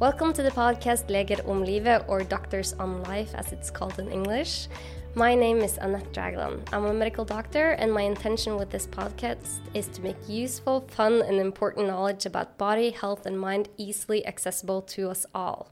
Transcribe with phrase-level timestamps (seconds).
[0.00, 4.10] Welcome to the podcast Leger om livet, or Doctors on Life as it's called in
[4.10, 4.66] English.
[5.14, 6.66] My name is Annette Dragland.
[6.72, 11.20] I'm a medical doctor, and my intention with this podcast is to make useful, fun,
[11.20, 15.70] and important knowledge about body, health, and mind easily accessible to us all.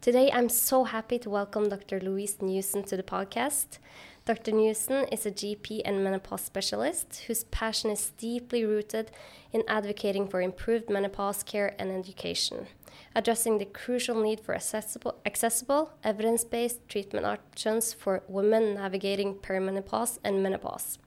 [0.00, 1.98] Today, I'm so happy to welcome Dr.
[1.98, 3.78] Louise Newson to the podcast.
[4.26, 4.52] Dr.
[4.52, 9.10] Newson is a GP and menopause specialist whose passion is deeply rooted
[9.52, 12.68] in advocating for improved menopause care and education
[13.14, 20.18] addressing the crucial need for accessible, accessible evidence based treatment options for women navigating perimenopause
[20.24, 20.98] and menopause.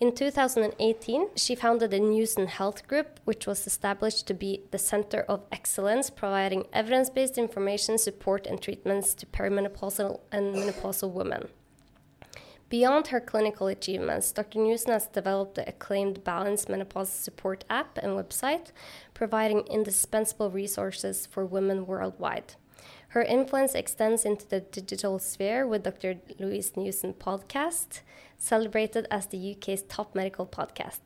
[0.00, 5.22] In 2018, she founded the Newson Health Group, which was established to be the center
[5.22, 11.48] of excellence, providing evidence based information, support, and treatments to perimenopausal and menopausal women.
[12.70, 14.58] Beyond her clinical achievements, Dr.
[14.58, 18.72] Newson has developed the acclaimed Balance Menopause Support app and website,
[19.12, 22.54] providing indispensable resources for women worldwide.
[23.08, 26.16] Her influence extends into the digital sphere with Dr.
[26.38, 28.00] Louise Newson podcast,
[28.38, 31.00] celebrated as the UK's top medical podcast.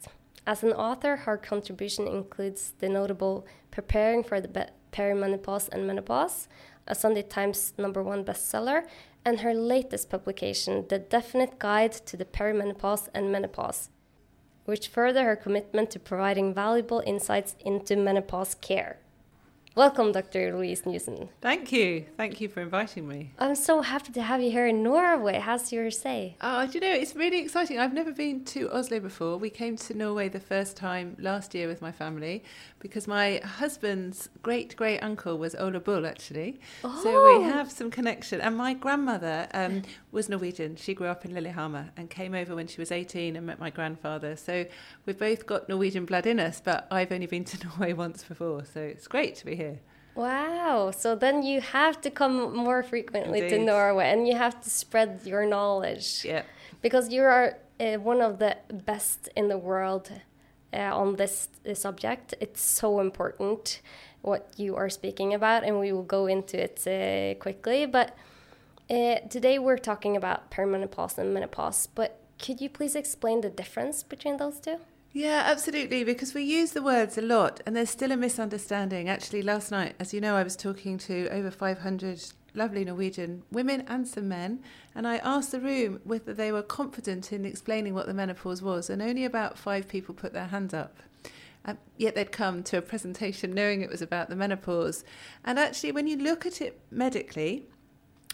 [0.47, 6.49] As an author, her contribution includes the notable Preparing for the Perimenopause and Menopause,
[6.87, 8.85] a Sunday Times number one bestseller,
[9.29, 13.91] and her latest publication, The Definite Guide to the Perimenopause and Menopause,
[14.65, 19.01] which further her commitment to providing valuable insights into menopause care.
[19.79, 20.57] Welcome, Dr.
[20.57, 21.29] Louise Newson.
[21.41, 22.05] Thank you.
[22.17, 23.31] Thank you for inviting me.
[23.39, 25.39] I'm so happy to have you here in Norway.
[25.39, 26.37] How's your stay?
[26.41, 27.79] Oh, do you know, it's really exciting.
[27.79, 29.37] I've never been to Oslo before.
[29.37, 32.43] We came to Norway the first time last year with my family
[32.81, 36.59] because my husband's great great uncle was Ole Bull, actually.
[36.83, 37.01] Oh.
[37.05, 37.49] So we oh.
[37.49, 38.41] have some connection.
[38.41, 40.75] And my grandmother um, was Norwegian.
[40.75, 43.71] She grew up in Lillehammer and came over when she was 18 and met my
[43.71, 44.35] grandfather.
[44.35, 44.67] So
[45.07, 48.65] we've both got Norwegian blood in us, but I've only been to Norway once before.
[48.65, 49.68] So it's great to be here.
[50.15, 50.91] Wow.
[50.91, 53.59] So then you have to come more frequently Indeed.
[53.59, 56.25] to Norway and you have to spread your knowledge.
[56.25, 56.43] Yeah.
[56.83, 60.11] Because you are uh, one of the best in the world
[60.73, 62.35] uh, on this, this subject.
[62.41, 63.81] It's so important
[64.23, 67.87] what you are speaking about, and we will go into it uh, quickly.
[67.87, 68.17] But
[68.91, 71.87] uh, today we're talking about perimenopause and menopause.
[71.87, 74.79] But could you please explain the difference between those two?
[75.13, 79.09] Yeah, absolutely, because we use the words a lot and there's still a misunderstanding.
[79.09, 82.23] Actually, last night, as you know, I was talking to over 500
[82.55, 84.63] lovely Norwegian women and some men,
[84.95, 88.91] and I asked the room whether they were confident in explaining what the menopause was,
[88.91, 90.97] and only about five people put their hands up.
[91.65, 95.05] Um, yet they'd come to a presentation knowing it was about the menopause.
[95.45, 97.67] And actually, when you look at it medically,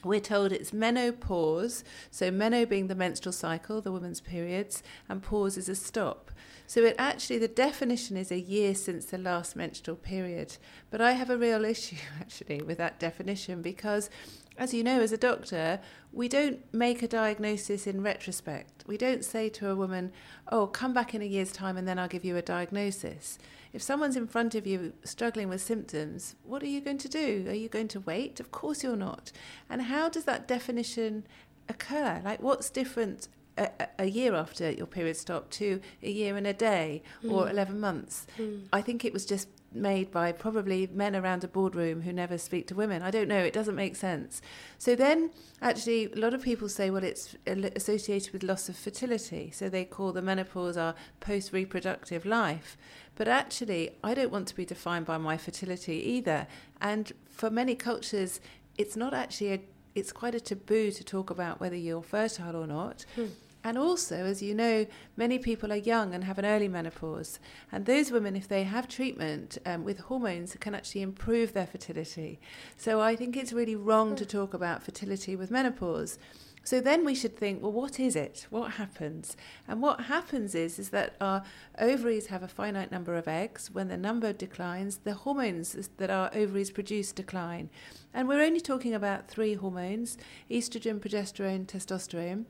[0.05, 5.57] we're told it's menopause, so meno being the menstrual cycle, the woman's periods, and pause
[5.57, 6.31] is a stop.
[6.67, 10.57] So it actually the definition is a year since the last menstrual period.
[10.91, 14.11] But I have a real issue actually with that definition because
[14.57, 15.81] as you know, as a doctor,
[16.13, 18.85] we don't make a diagnosis in retrospect.
[18.87, 20.13] We don't say to a woman,
[20.51, 23.39] oh, come back in a year's time and then I'll give you a diagnosis.
[23.73, 27.47] If someone's in front of you struggling with symptoms, what are you going to do?
[27.49, 28.39] Are you going to wait?
[28.39, 29.33] Of course you're not.
[29.69, 31.27] And how does that definition
[31.69, 32.21] occur?
[32.25, 33.27] Like, what's different
[33.59, 37.31] a, a, year after your period stopped to a year and a day mm.
[37.31, 38.27] or 11 months.
[38.39, 38.65] Mm.
[38.73, 42.67] I think it was just made by probably men around a boardroom who never speak
[42.69, 43.03] to women.
[43.03, 44.41] I don't know, it doesn't make sense.
[44.79, 45.31] So then,
[45.61, 49.51] actually, a lot of people say, well, it's associated with loss of fertility.
[49.51, 52.77] So they call the menopause our post reproductive life.
[53.17, 56.47] But actually, I don't want to be defined by my fertility either.
[56.81, 58.41] And for many cultures,
[58.77, 59.61] it's not actually a
[59.95, 63.05] it's quite a taboo to talk about whether you're fertile or not.
[63.15, 63.27] Hmm.
[63.67, 64.87] And also, as you know,
[65.17, 67.41] many people are young and have an early menopause.
[67.73, 72.39] And those women, if they have treatment um, with hormones, can actually improve their fertility.
[72.77, 76.19] So I think it's really wrong to talk about fertility with menopause.
[76.63, 78.47] So then we should think, well, what is it?
[78.49, 79.37] What happens?
[79.69, 81.43] And what happens is, is that our
[81.79, 83.71] ovaries have a finite number of eggs.
[83.71, 87.69] When the number declines, the hormones that our ovaries produce decline.
[88.13, 90.17] And we're only talking about three hormones
[90.51, 92.45] estrogen, progesterone, testosterone.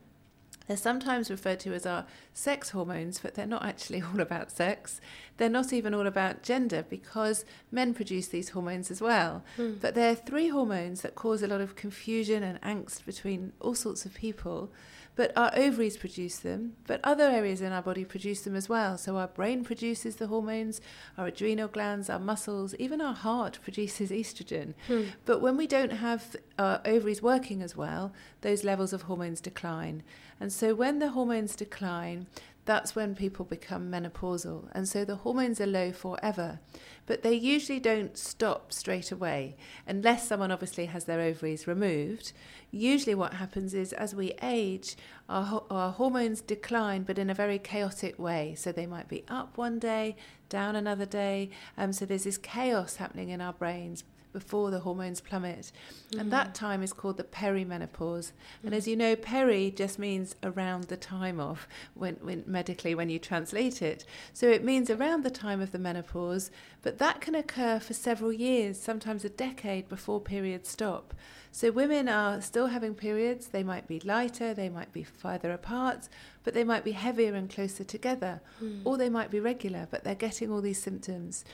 [0.67, 4.99] They're sometimes referred to as our sex hormones, but they're not actually all about sex.
[5.37, 9.43] They're not even all about gender because men produce these hormones as well.
[9.57, 9.81] Mm.
[9.81, 14.05] But they're three hormones that cause a lot of confusion and angst between all sorts
[14.05, 14.71] of people.
[15.15, 18.97] But our ovaries produce them, but other areas in our body produce them as well.
[18.97, 20.81] So our brain produces the hormones,
[21.17, 24.73] our adrenal glands, our muscles, even our heart produces estrogen.
[24.87, 25.03] Hmm.
[25.25, 30.03] But when we don't have our ovaries working as well, those levels of hormones decline.
[30.39, 32.27] And so when the hormones decline,
[32.65, 34.69] that's when people become menopausal.
[34.73, 36.59] And so the hormones are low forever.
[37.05, 39.55] but they usually don't stop straight away
[39.87, 42.31] unless someone obviously has their ovaries removed.
[42.71, 44.95] Usually, what happens is as we age,
[45.29, 48.55] our, our hormones decline, but in a very chaotic way.
[48.57, 50.15] So they might be up one day,
[50.49, 51.51] down another day.
[51.77, 54.03] Um, so there's this chaos happening in our brains
[54.35, 55.71] before the hormones plummet.
[56.11, 56.19] Mm.
[56.19, 58.33] And that time is called the perimenopause.
[58.65, 63.09] And as you know, peri just means around the time of, when, when medically when
[63.09, 64.03] you translate it.
[64.33, 66.51] So it means around the time of the menopause,
[66.81, 71.13] but that can occur for several years, sometimes a decade before periods stop.
[71.53, 73.47] So women are still having periods.
[73.47, 76.09] They might be lighter, they might be further apart,
[76.43, 78.81] but they might be heavier and closer together, mm.
[78.83, 81.45] or they might be regular, but they're getting all these symptoms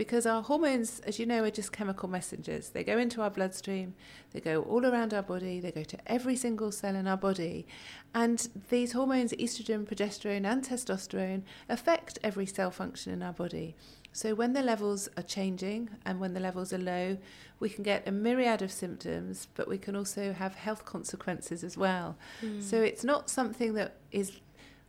[0.00, 2.70] because our hormones, as you know, are just chemical messengers.
[2.70, 3.92] They go into our bloodstream,
[4.32, 7.66] they go all around our body, they go to every single cell in our body.
[8.14, 13.76] And these hormones, estrogen, progesterone, and testosterone, affect every cell function in our body.
[14.10, 17.18] So when the levels are changing and when the levels are low,
[17.58, 21.76] we can get a myriad of symptoms, but we can also have health consequences as
[21.76, 22.16] well.
[22.42, 22.62] Mm.
[22.62, 24.40] So it's not something that is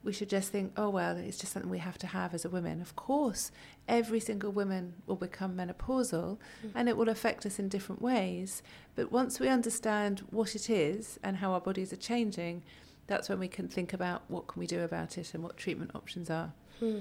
[0.03, 2.50] we should just think, oh, well, it's just something we have to have as a
[2.50, 2.81] woman.
[2.81, 3.51] Of course,
[3.88, 6.69] every single woman will become menopausal mm-hmm.
[6.75, 8.63] and it will affect us in different ways.
[8.95, 12.63] But once we understand what it is and how our bodies are changing,
[13.06, 15.92] that's when we can think about what can we do about it and what treatment
[15.94, 16.51] options are.
[16.80, 17.00] Hmm.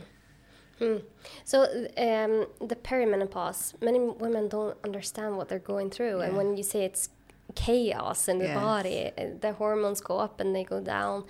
[0.78, 0.96] Hmm.
[1.44, 1.62] So
[1.96, 6.26] um, the perimenopause, many women don't understand what they're going through, yeah.
[6.26, 7.10] and when you say it's
[7.54, 8.56] chaos in the yes.
[8.58, 11.24] body, uh, the hormones go up and they go down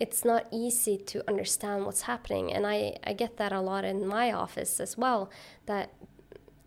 [0.00, 2.52] it's not easy to understand what's happening.
[2.52, 5.30] And I, I get that a lot in my office as well,
[5.66, 5.92] that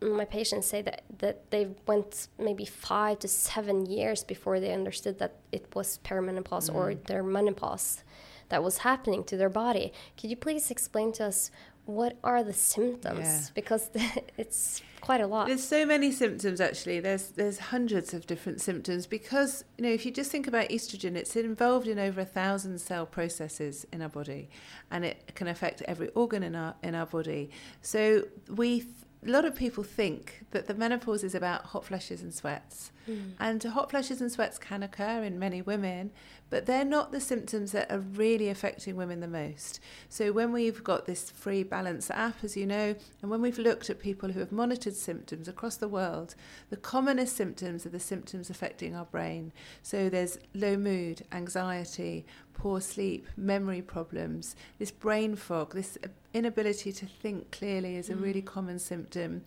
[0.00, 5.18] my patients say that, that they went maybe five to seven years before they understood
[5.18, 6.74] that it was perimenopause mm.
[6.74, 8.04] or their menopause
[8.48, 9.92] that was happening to their body.
[10.18, 11.50] Could you please explain to us
[11.84, 13.20] what are the symptoms?
[13.20, 13.40] Yeah.
[13.54, 13.90] Because
[14.36, 15.46] it's quite a lot.
[15.46, 16.98] There's so many symptoms actually.
[16.98, 21.14] There's there's hundreds of different symptoms because you know if you just think about estrogen,
[21.14, 24.50] it's involved in over a thousand cell processes in our body,
[24.90, 27.50] and it can affect every organ in our in our body.
[27.82, 28.84] So we.
[29.24, 32.92] A lot of people think that the menopause is about hot flushes and sweats.
[33.08, 33.32] Mm.
[33.38, 36.10] And hot flushes and sweats can occur in many women,
[36.50, 39.80] but they're not the symptoms that are really affecting women the most.
[40.08, 43.90] So, when we've got this free balance app, as you know, and when we've looked
[43.90, 46.34] at people who have monitored symptoms across the world,
[46.70, 49.52] the commonest symptoms are the symptoms affecting our brain.
[49.82, 55.98] So, there's low mood, anxiety, poor sleep, memory problems, this brain fog, this
[56.32, 58.46] inability to think clearly is a really mm.
[58.46, 59.44] common symptom.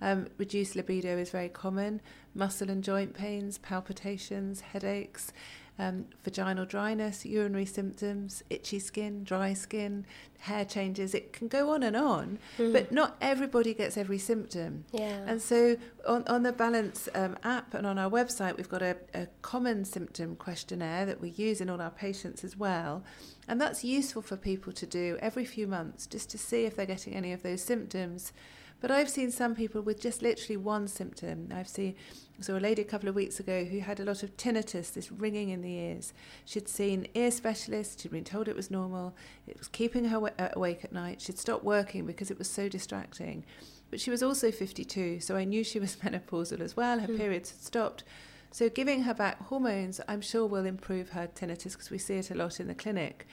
[0.00, 2.00] Um, reduced libido is very common.
[2.34, 5.32] Muscle and joint pains, palpitations, headaches
[5.78, 10.04] um, vaginal dryness, urinary symptoms, itchy skin, dry skin,
[10.40, 11.14] hair changes.
[11.14, 12.72] It can go on and on, mm.
[12.72, 14.84] but not everybody gets every symptom.
[14.92, 15.24] Yeah.
[15.26, 15.76] And so
[16.06, 19.84] on, on the Balance um, app and on our website, we've got a, a common
[19.84, 23.02] symptom questionnaire that we use in all our patients as well.
[23.48, 26.86] And that's useful for people to do every few months just to see if they're
[26.86, 28.32] getting any of those symptoms.
[28.80, 31.48] But I've seen some people with just literally one symptom.
[31.54, 31.94] I've seen
[32.40, 35.12] saw a lady a couple of weeks ago who had a lot of tinnitus, this
[35.12, 36.12] ringing in the ears.
[36.44, 39.14] She'd seen ear specialists, she'd been told it was normal,
[39.46, 41.20] it was keeping her uh, awake at night.
[41.20, 43.44] She'd stopped working because it was so distracting.
[43.90, 46.98] But she was also 52, so I knew she was menopausal as well.
[46.98, 47.16] Her mm.
[47.16, 48.04] periods had stopped.
[48.50, 52.30] So giving her back hormones, I'm sure will improve her tinnitus because we see it
[52.30, 53.26] a lot in the clinic.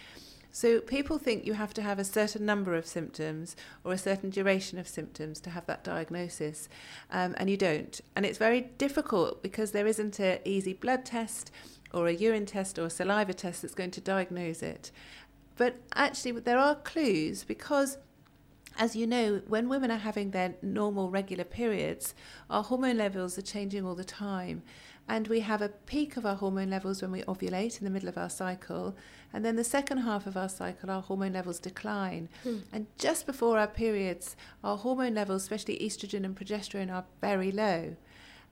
[0.51, 4.29] So people think you have to have a certain number of symptoms or a certain
[4.29, 6.67] duration of symptoms to have that diagnosis,
[7.11, 8.01] um, and you don't.
[8.15, 11.51] And it's very difficult because there isn't an easy blood test
[11.93, 14.91] or a urine test or a saliva test that's going to diagnose it.
[15.55, 17.97] But actually, there are clues because
[18.77, 22.15] as you know, when women are having their normal, regular periods,
[22.49, 24.63] our hormone levels are changing all the time.
[25.09, 28.07] And we have a peak of our hormone levels when we ovulate in the middle
[28.07, 28.95] of our cycle.
[29.33, 32.29] And then the second half of our cycle, our hormone levels decline.
[32.43, 32.59] Hmm.
[32.71, 37.95] And just before our periods, our hormone levels, especially estrogen and progesterone, are very low.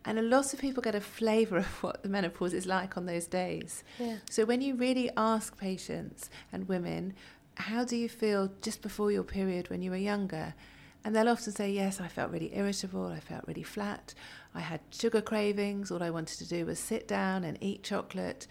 [0.04, 3.06] And a lot of people get a flavour of what the menopause is like on
[3.06, 3.84] those days.
[4.00, 4.18] Yeah.
[4.28, 7.14] So when you really ask patients and women,
[7.54, 10.56] how do you feel just before your period when you were younger?
[11.04, 14.14] And they'll often say, Yes, I felt really irritable, I felt really flat,
[14.54, 18.48] I had sugar cravings, all I wanted to do was sit down and eat chocolate.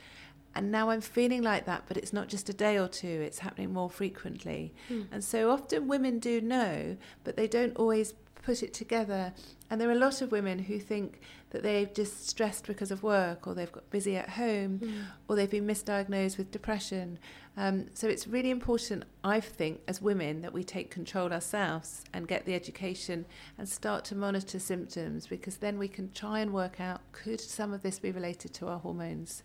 [0.55, 3.41] And now I'm feeling like that, but it's not just a day or two, it's
[3.41, 4.73] happening more frequently.
[4.89, 5.07] Mm.
[5.13, 9.35] And so often women do know, but they don't always put it together.
[9.69, 11.21] And there are a lot of women who think
[11.57, 15.05] that they've just stressed because of work, or they've got busy at home, mm.
[15.27, 17.19] or they've been misdiagnosed with depression.
[17.57, 22.29] Um, so it's really important, I think, as women, that we take control ourselves and
[22.29, 23.25] get the education
[23.57, 27.73] and start to monitor symptoms because then we can try and work out could some
[27.73, 29.43] of this be related to our hormones.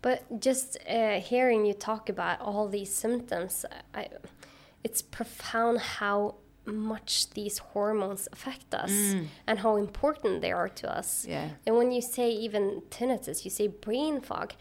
[0.00, 4.08] But just uh, hearing you talk about all these symptoms, I,
[4.82, 6.36] it's profound how
[6.68, 9.26] much these hormones affect us mm.
[9.46, 11.26] and how important they are to us.
[11.28, 11.50] Yeah.
[11.66, 14.54] And when you say even tinnitus, you say brain fog.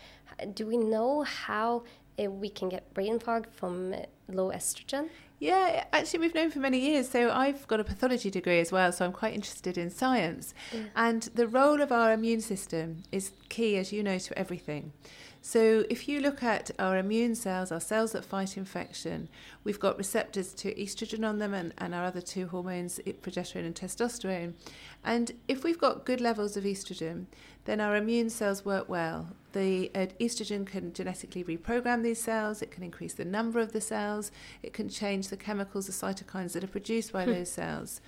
[0.54, 1.84] Do we know how
[2.20, 3.98] uh, we can get brain fog from uh,
[4.28, 5.10] low estrogen?
[5.40, 7.10] Yeah, actually, we've known for many years.
[7.10, 10.56] So I've got a pathology degree as well, so I'm quite interested in science.
[10.96, 14.94] And the role of our immune system is key, as you know, to everything.
[15.48, 19.30] So, if you look at our immune cells, our cells that fight infection,
[19.64, 23.74] we've got receptors to estrogen on them and, and our other two hormones, progesterone and
[23.74, 24.56] testosterone.
[25.06, 27.28] And if we've got good levels of estrogen,
[27.64, 29.30] then our immune cells work well.
[29.54, 33.80] The uh, estrogen can genetically reprogram these cells, it can increase the number of the
[33.80, 34.32] cells,
[34.64, 37.32] it can change the chemicals, the cytokines that are produced by hmm.
[37.32, 38.02] those cells.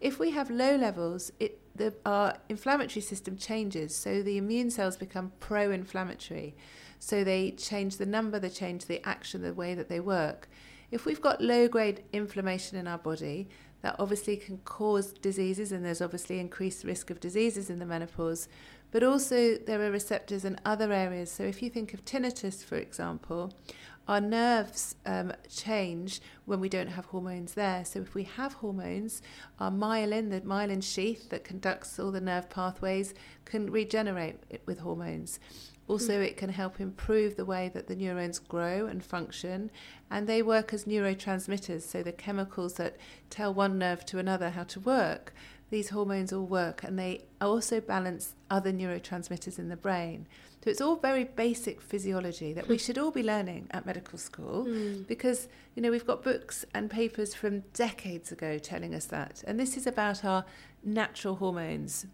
[0.00, 4.96] If we have low levels, it the, our inflammatory system changes, so the immune cells
[4.96, 6.54] become pro inflammatory.
[6.98, 10.48] So they change the number, they change the action, the way that they work.
[10.90, 13.48] If we've got low grade inflammation in our body,
[13.82, 18.48] that obviously can cause diseases, and there's obviously increased risk of diseases in the menopause.
[18.90, 21.30] But also, there are receptors in other areas.
[21.30, 23.54] So, if you think of tinnitus, for example,
[24.10, 27.84] our nerves um, change when we don't have hormones there.
[27.84, 29.22] So if we have hormones,
[29.60, 33.14] our myelin, the myelin sheath that conducts all the nerve pathways,
[33.44, 34.34] can regenerate
[34.66, 35.38] with hormones.
[35.86, 36.24] Also, mm.
[36.24, 39.70] it can help improve the way that the neurons grow and function,
[40.10, 41.82] and they work as neurotransmitters.
[41.82, 42.96] So, the chemicals that
[43.28, 45.32] tell one nerve to another how to work,
[45.70, 50.26] these hormones all work, and they also balance other neurotransmitters in the brain.
[50.62, 54.66] So it's all very basic physiology that we should all be learning at medical school
[54.66, 55.06] mm.
[55.06, 59.42] because, you know, we've got books and papers from decades ago telling us that.
[59.46, 60.44] And this is about our
[60.84, 62.06] natural hormones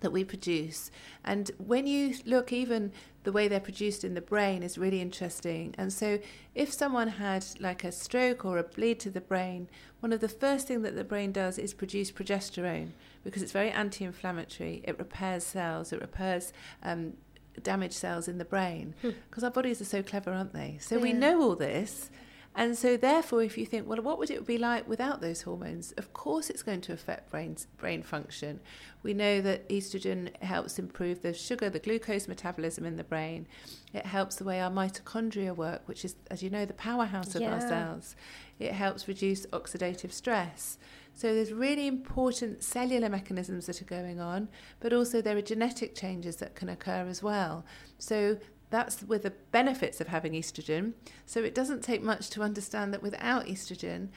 [0.00, 0.90] that we produce.
[1.24, 2.92] And when you look, even
[3.22, 5.74] the way they're produced in the brain is really interesting.
[5.76, 6.18] And so,
[6.54, 9.68] if someone had like a stroke or a bleed to the brain,
[10.00, 12.90] one of the first things that the brain does is produce progesterone
[13.24, 14.82] because it's very anti inflammatory.
[14.84, 16.52] It repairs cells, it repairs
[16.82, 17.14] um,
[17.62, 19.44] damaged cells in the brain because hmm.
[19.44, 20.78] our bodies are so clever, aren't they?
[20.80, 21.02] So yeah.
[21.02, 22.10] we know all this.
[22.54, 25.92] And so, therefore, if you think, well, what would it be like without those hormones?
[25.92, 28.58] Of course, it's going to affect brain, brain function.
[29.04, 33.46] We know that estrogen helps improve the sugar, the glucose metabolism in the brain.
[33.94, 37.42] It helps the way our mitochondria work, which is, as you know, the powerhouse of
[37.42, 37.54] yeah.
[37.54, 38.16] our cells.
[38.58, 40.76] It helps reduce oxidative stress.
[41.14, 44.48] So there's really important cellular mechanisms that are going on,
[44.80, 47.64] but also there are genetic changes that can occur as well.
[47.98, 48.38] So
[48.70, 50.94] that's with the benefits of having estrogen.
[51.26, 54.08] So it doesn't take much to understand that without estrogen,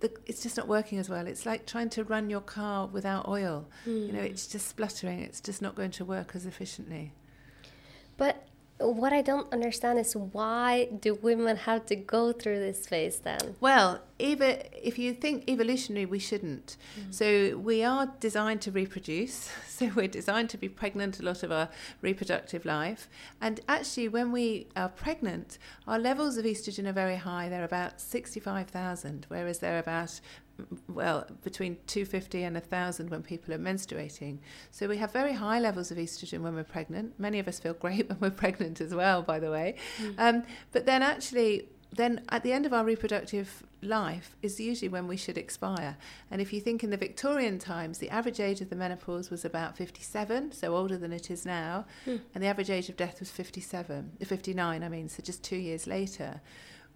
[0.00, 1.26] the, it's just not working as well.
[1.26, 3.66] It's like trying to run your car without oil.
[3.86, 4.06] Mm.
[4.06, 4.26] You know, hmm.
[4.26, 5.20] it's just spluttering.
[5.20, 7.12] It's just not going to work as efficiently.
[8.16, 8.46] But
[8.78, 13.56] what I don't understand is why do women have to go through this phase then?
[13.60, 16.76] Well, even if you think evolutionary, we shouldn't.
[16.98, 17.14] Mm.
[17.14, 19.50] So we are designed to reproduce.
[19.76, 21.68] So we're designed to be pregnant a lot of our
[22.00, 23.10] reproductive life.
[23.42, 27.50] And actually, when we are pregnant, our levels of estrogen are very high.
[27.50, 30.18] They're about 65,000, whereas they're about
[30.88, 34.38] well, between 250 and 1,000 when people are menstruating.
[34.70, 37.18] So we have very high levels of estrogen when we're pregnant.
[37.18, 39.76] Many of us feel great when we're pregnant as well, by the way.
[40.00, 40.14] Mm.
[40.18, 45.06] Um, but then actually, then at the end of our reproductive life is usually when
[45.06, 45.96] we should expire.
[46.30, 49.44] And if you think in the Victorian times, the average age of the menopause was
[49.44, 52.20] about 57, so older than it is now, mm.
[52.34, 55.86] and the average age of death was 57, 59, I mean, so just two years
[55.86, 56.40] later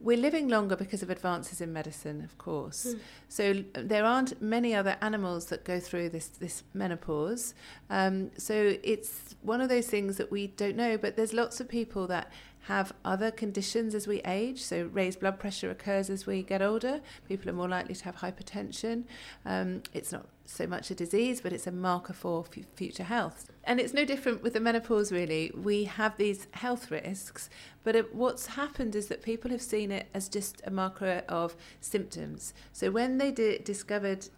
[0.00, 2.87] we're living longer because of advances in medicine, of course.
[2.95, 2.99] Mm.
[3.28, 7.54] So there aren't many other animals that go through this this menopause.
[7.90, 10.97] Um, so it's one of those things that we don't know.
[10.97, 14.62] But there's lots of people that have other conditions as we age.
[14.62, 17.00] So raised blood pressure occurs as we get older.
[17.28, 19.04] People are more likely to have hypertension.
[19.44, 23.50] Um, it's not so much a disease, but it's a marker for f- future health.
[23.64, 25.52] And it's no different with the menopause, really.
[25.54, 27.48] We have these health risks,
[27.84, 31.56] but it, what's happened is that people have seen it as just a marker of
[31.80, 32.52] symptoms.
[32.72, 33.30] So when they
[33.64, 34.28] discovered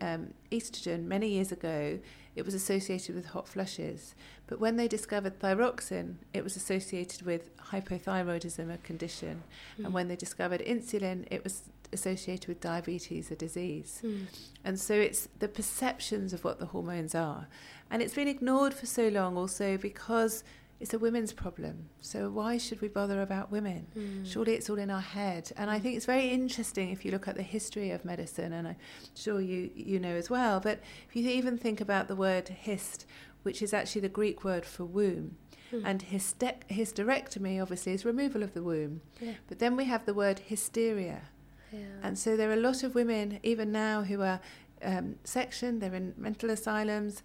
[0.00, 1.98] um, estrogen many years ago,
[2.36, 4.14] it was associated with hot flushes.
[4.46, 9.42] But when they discovered thyroxine, it was associated with hypothyroidism, a condition.
[9.78, 9.84] Mm.
[9.86, 14.00] And when they discovered insulin, it was associated with diabetes, a disease.
[14.04, 14.26] Mm.
[14.64, 17.48] And so it's the perceptions of what the hormones are.
[17.90, 20.44] And it's been ignored for so long also because
[20.80, 21.90] it's a women's problem.
[22.00, 23.86] So why should we bother about women?
[23.96, 24.26] Mm.
[24.26, 25.52] Surely it's all in our head.
[25.56, 28.68] And I think it's very interesting if you look at the history of medicine, and
[28.68, 28.76] I'm
[29.14, 30.58] sure you you know as well.
[30.58, 33.06] But if you even think about the word hist,
[33.42, 35.36] which is actually the Greek word for womb.
[35.70, 35.82] Mm.
[35.84, 39.02] And hyste- hysterectomy, obviously, is removal of the womb.
[39.20, 39.34] Yeah.
[39.48, 41.22] But then we have the word hysteria.
[41.70, 41.78] Yeah.
[42.02, 44.40] And so there are a lot of women, even now, who are
[44.82, 47.22] um, sectioned, they're in mental asylums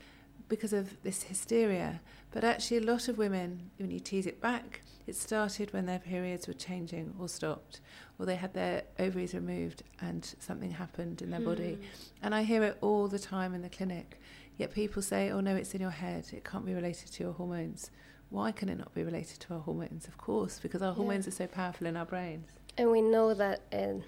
[0.47, 2.01] because of this hysteria.
[2.31, 5.99] But actually, a lot of women, when you tease it back, it started when their
[5.99, 7.79] periods were changing or stopped,
[8.17, 11.45] or they had their ovaries removed and something happened in their mm.
[11.45, 11.77] body.
[12.21, 14.19] And I hear it all the time in the clinic.
[14.57, 17.33] Yet people say, oh no, it's in your head, it can't be related to your
[17.33, 17.91] hormones.
[18.29, 20.07] Why can it not be related to our hormones?
[20.07, 20.95] Of course, because our yeah.
[20.95, 22.49] hormones are so powerful in our brains.
[22.77, 24.03] And we know that in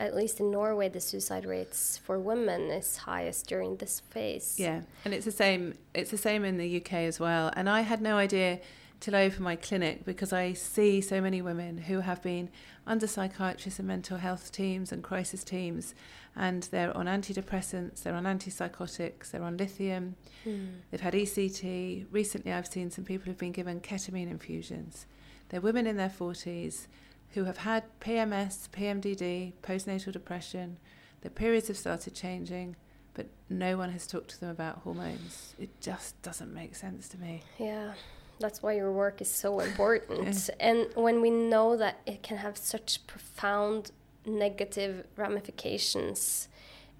[0.00, 4.56] at least in Norway, the suicide rates for women is highest during this phase.
[4.58, 5.74] Yeah, and it's the same.
[5.92, 7.52] It's the same in the UK as well.
[7.54, 8.60] And I had no idea
[8.98, 12.48] till I opened my clinic because I see so many women who have been
[12.86, 15.94] under psychiatrists and mental health teams and crisis teams,
[16.34, 20.16] and they're on antidepressants, they're on antipsychotics, they're on lithium,
[20.46, 20.68] mm.
[20.90, 22.06] they've had ECT.
[22.10, 25.04] Recently, I've seen some people who've been given ketamine infusions.
[25.50, 26.86] They're women in their 40s
[27.32, 30.78] who have had PMS, PMDD, postnatal depression.
[31.22, 32.76] Their periods have started changing,
[33.14, 35.54] but no one has talked to them about hormones.
[35.58, 37.42] It just doesn't make sense to me.
[37.58, 37.92] Yeah,
[38.40, 40.48] that's why your work is so important.
[40.48, 40.54] yeah.
[40.58, 43.92] And when we know that it can have such profound
[44.26, 46.48] negative ramifications,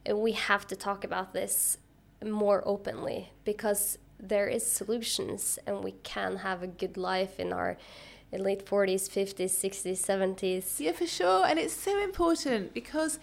[0.08, 1.78] uh, we have to talk about this
[2.24, 7.78] more openly because there is solutions and we can have a good life in our
[8.38, 10.80] late 40s, 50s, 60s, 70s.
[10.80, 11.44] Yeah, for sure.
[11.46, 13.18] And it's so important because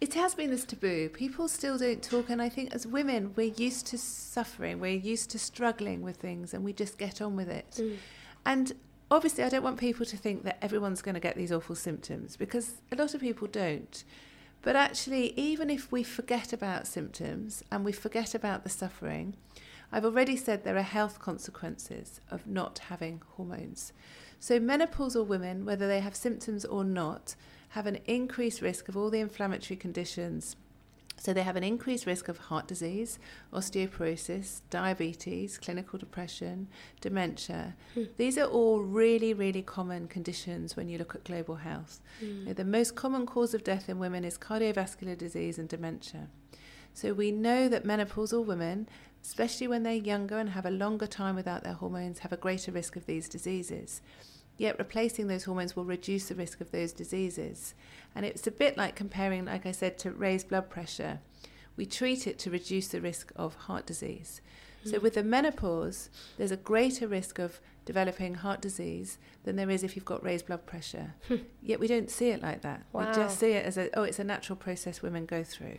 [0.00, 1.08] it has been this taboo.
[1.08, 2.30] People still don't talk.
[2.30, 6.54] And I think as women, we're used to suffering, we're used to struggling with things,
[6.54, 7.78] and we just get on with it.
[7.78, 7.96] Mm.
[8.44, 8.72] And
[9.10, 12.36] obviously, I don't want people to think that everyone's going to get these awful symptoms
[12.36, 14.04] because a lot of people don't.
[14.62, 19.36] But actually, even if we forget about symptoms and we forget about the suffering,
[19.92, 23.92] I've already said there are health consequences of not having hormones.
[24.38, 27.34] So, menopausal women, whether they have symptoms or not,
[27.70, 30.56] have an increased risk of all the inflammatory conditions.
[31.18, 33.18] So, they have an increased risk of heart disease,
[33.52, 36.68] osteoporosis, diabetes, clinical depression,
[37.00, 37.74] dementia.
[37.94, 38.04] Hmm.
[38.16, 42.00] These are all really, really common conditions when you look at global health.
[42.20, 42.52] Hmm.
[42.52, 46.28] The most common cause of death in women is cardiovascular disease and dementia.
[46.96, 48.88] So, we know that menopausal women
[49.26, 52.70] especially when they're younger and have a longer time without their hormones, have a greater
[52.70, 54.00] risk of these diseases.
[54.56, 57.74] Yet replacing those hormones will reduce the risk of those diseases.
[58.14, 61.18] And it's a bit like comparing, like I said, to raised blood pressure.
[61.76, 64.40] We treat it to reduce the risk of heart disease.
[64.84, 69.82] So with the menopause, there's a greater risk of developing heart disease than there is
[69.82, 71.14] if you've got raised blood pressure.
[71.26, 71.38] Hmm.
[71.60, 72.84] Yet we don't see it like that.
[72.92, 73.08] Wow.
[73.08, 75.78] We just see it as a oh, it's a natural process women go through.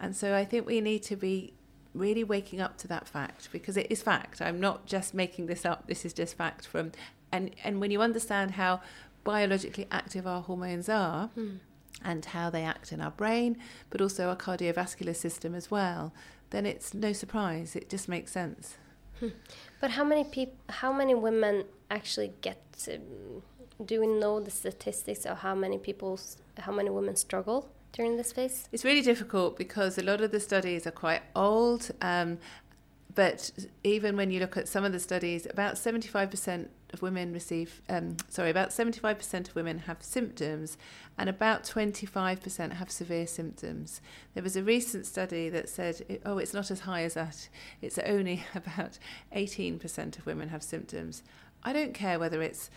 [0.00, 1.54] And so I think we need to be
[1.94, 4.40] really waking up to that fact because it is fact.
[4.40, 5.86] I'm not just making this up.
[5.86, 6.92] This is just fact from
[7.32, 8.80] and and when you understand how
[9.24, 11.58] biologically active our hormones are mm.
[12.02, 13.58] and how they act in our brain,
[13.90, 16.12] but also our cardiovascular system as well,
[16.50, 17.76] then it's no surprise.
[17.76, 18.78] It just makes sense.
[19.20, 19.28] Hmm.
[19.80, 22.58] But how many people, how many women actually get?
[22.84, 23.00] To,
[23.84, 26.18] do we know the statistics of how many people,
[26.58, 27.70] how many women struggle?
[27.92, 28.68] During this phase?
[28.72, 31.90] It's really difficult because a lot of the studies are quite old.
[32.00, 32.38] Um,
[33.14, 33.50] but
[33.82, 38.16] even when you look at some of the studies, about 75% of women receive, um,
[38.28, 40.78] sorry, about 75% of women have symptoms
[41.18, 44.00] and about 25% have severe symptoms.
[44.34, 47.48] There was a recent study that said, oh, it's not as high as that.
[47.82, 48.98] It's only about
[49.34, 51.24] 18% of women have symptoms.
[51.64, 52.70] I don't care whether it's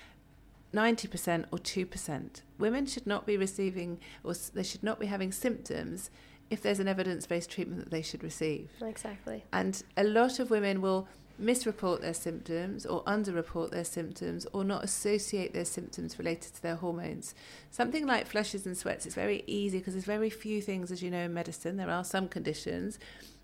[0.74, 2.42] 90% or 2%.
[2.58, 6.10] Women should not be receiving or they should not be having symptoms
[6.50, 8.70] if there's an evidence based treatment that they should receive.
[8.82, 9.44] Exactly.
[9.52, 11.08] And a lot of women will
[11.42, 16.76] misreport their symptoms or underreport their symptoms or not associate their symptoms related to their
[16.76, 17.34] hormones.
[17.72, 21.10] Something like flushes and sweats is very easy because there's very few things, as you
[21.10, 21.78] know, in medicine.
[21.78, 23.00] There are some conditions,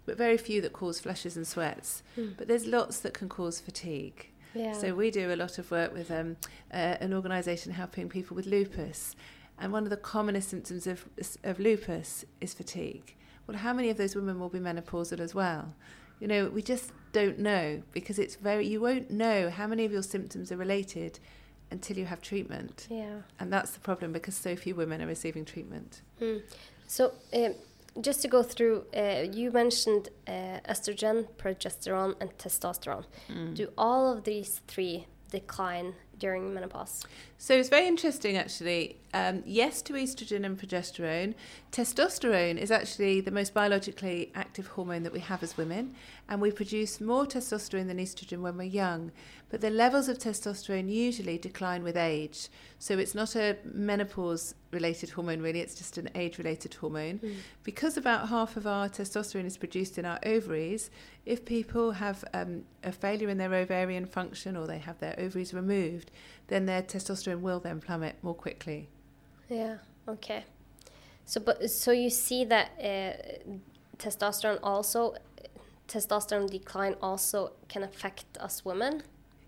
[0.05, 2.03] but very few that cause flushes and sweats.
[2.17, 2.37] Mm.
[2.37, 4.29] But there's lots that can cause fatigue.
[4.53, 4.73] Yeah.
[4.73, 6.37] So we do a lot of work with um,
[6.73, 9.15] uh, an organisation helping people with lupus,
[9.59, 11.05] and one of the commonest symptoms of
[11.43, 13.15] of lupus is fatigue.
[13.47, 15.73] well, how many of those women will be menopausal as well?
[16.19, 19.91] You know, we just don't know because it's very, you won't know how many of
[19.91, 21.19] your symptoms are related
[21.71, 22.87] until you have treatment.
[22.89, 23.21] Yeah.
[23.39, 26.01] And that's the problem because so few women are receiving treatment.
[26.21, 26.41] Mm.
[26.87, 27.55] So, um,
[28.01, 33.05] just to go through, uh, you mentioned uh, estrogen, progesterone, and testosterone.
[33.29, 33.55] Mm.
[33.55, 37.05] Do all of these three decline during menopause?
[37.37, 38.97] So it's very interesting, actually.
[39.13, 41.33] Um, yes to estrogen and progesterone.
[41.71, 45.95] Testosterone is actually the most biologically active hormone that we have as women,
[46.29, 49.11] and we produce more testosterone than estrogen when we're young.
[49.49, 52.49] But the levels of testosterone usually decline with age.
[52.79, 57.19] So it's not a menopause related hormone, really, it's just an age related hormone.
[57.19, 57.35] Mm.
[57.63, 60.89] Because about half of our testosterone is produced in our ovaries,
[61.25, 65.53] if people have um, a failure in their ovarian function or they have their ovaries
[65.53, 66.11] removed,
[66.47, 68.89] then their testosterone will then plummet more quickly.
[69.47, 69.77] Yeah.
[70.09, 70.43] Okay.
[71.25, 73.49] So, but so you see that uh,
[73.97, 75.15] testosterone also,
[75.87, 79.03] testosterone decline also can affect us women.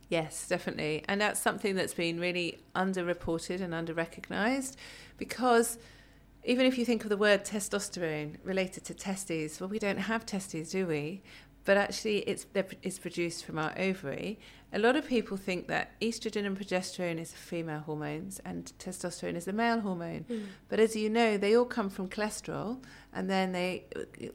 [0.09, 1.05] Yes, definitely.
[1.07, 4.75] And that's something that's been really underreported and under-recognized
[5.17, 5.77] because
[6.43, 10.25] even if you think of the word testosterone related to testes, well, we don't have
[10.25, 11.21] testes, do we?
[11.65, 12.45] But actually, it's,
[12.81, 14.39] it's produced from our ovary.
[14.71, 19.47] A lot of people think that estrogen and progesterone is female hormones and testosterone is
[19.47, 20.25] a male hormone.
[20.29, 20.45] Mm.
[20.67, 22.81] But as you know, they all come from cholesterol,
[23.13, 23.85] and then they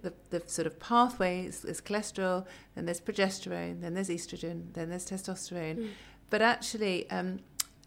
[0.02, 5.08] the, the sort of pathway is, cholesterol, then there's progesterone, then there's estrogen, then there's
[5.08, 5.78] testosterone.
[5.78, 5.88] Mm.
[6.30, 7.38] But actually, um,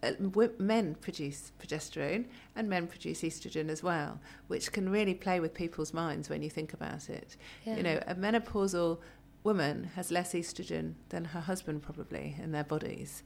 [0.04, 0.12] uh,
[0.60, 5.93] men produce progesterone and men produce estrogen as well, which can really play with people's
[5.93, 7.36] minds when you think about it.
[7.65, 7.78] Yeah.
[7.78, 9.00] You know, a menopausal
[9.47, 13.23] woman has less estrogen than her husband probably in their bodies.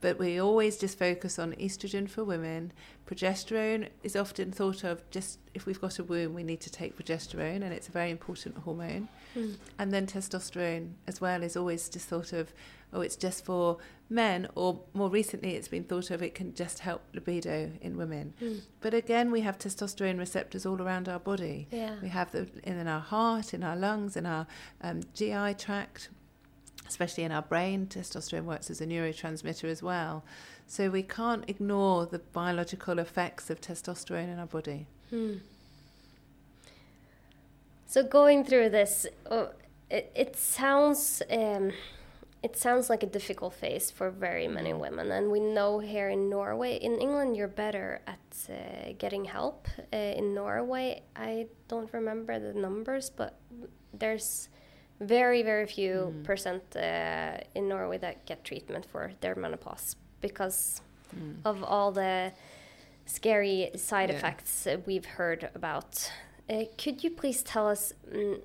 [0.00, 2.72] But we always just focus on estrogen for women.
[3.06, 6.96] Progesterone is often thought of just if we've got a womb, we need to take
[6.96, 9.08] progesterone, and it's a very important hormone.
[9.36, 9.56] Mm.
[9.78, 12.52] And then testosterone as well is always just thought of,
[12.92, 16.78] oh, it's just for men, or more recently, it's been thought of it can just
[16.78, 18.34] help libido in women.
[18.40, 18.60] Mm.
[18.80, 21.66] But again, we have testosterone receptors all around our body.
[21.72, 21.96] Yeah.
[22.00, 24.46] We have them in our heart, in our lungs, in our
[24.80, 26.08] um, GI tract,
[26.88, 27.86] especially in our brain.
[27.86, 30.24] Testosterone works as a neurotransmitter as well.
[30.66, 34.86] So we can't ignore the biological effects of testosterone in our body.
[35.10, 35.34] Hmm.
[37.86, 39.46] So going through this, uh,
[39.90, 41.72] it, it sounds um,
[42.42, 46.28] it sounds like a difficult phase for very many women, and we know here in
[46.28, 49.66] Norway, in England, you're better at uh, getting help.
[49.92, 53.40] Uh, in Norway, I don't remember the numbers, but
[53.92, 54.50] there's
[55.00, 56.24] very very few Mm.
[56.24, 60.80] percent uh, in Norway that get treatment for their menopause because
[61.16, 61.36] Mm.
[61.44, 62.32] of all the
[63.06, 64.16] scary side Yeah.
[64.16, 66.10] effects uh, we've heard about.
[66.50, 68.40] Uh, could you please tell us mm,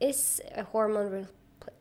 [0.00, 1.26] is a hormone re-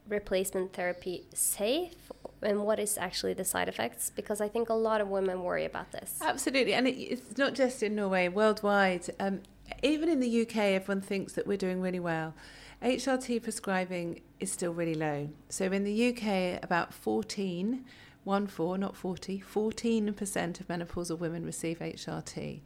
[0.10, 4.10] replacement therapy safe and what is actually the side effects?
[4.16, 6.20] Because I think a lot of women worry about this.
[6.22, 9.06] Absolutely, and it, it's not just in Norway, worldwide.
[9.20, 9.42] Um,
[9.84, 12.34] even in the UK, everyone thinks that we're doing really well.
[12.82, 15.30] HRT prescribing is still really low.
[15.50, 17.84] So in the UK, about 14,
[18.24, 22.62] one four, not 40, 14% of menopausal women receive HRT.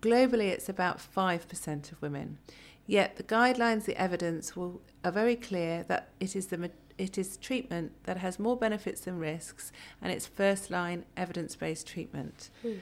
[0.00, 2.38] Globally, it's about 5% of women.
[2.86, 7.36] Yet the guidelines, the evidence will, are very clear that it is the it is
[7.36, 12.74] treatment that has more benefits than risks, and it's first line evidence based treatment Hmm.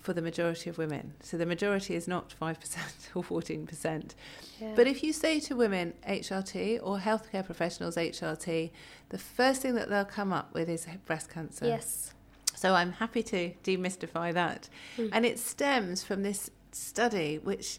[0.00, 1.12] For the majority of women.
[1.22, 4.14] So the majority is not 5% or 14%.
[4.60, 4.72] Yeah.
[4.74, 8.70] But if you say to women HRT or healthcare professionals HRT,
[9.10, 11.66] the first thing that they'll come up with is breast cancer.
[11.66, 12.14] yes.
[12.54, 14.68] So I'm happy to demystify that.
[14.96, 15.06] Hmm.
[15.12, 17.78] And it stems from this study, which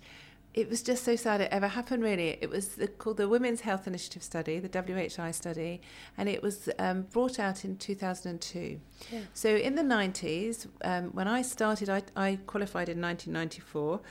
[0.53, 2.37] it was just so sad it ever happened, really.
[2.41, 5.81] It was the, called the Women's Health Initiative Study, the WHI study,
[6.17, 8.79] and it was um, brought out in 2002.
[9.11, 9.19] Yeah.
[9.33, 14.01] So in the 90s, um, when I started, I, I qualified in 1994,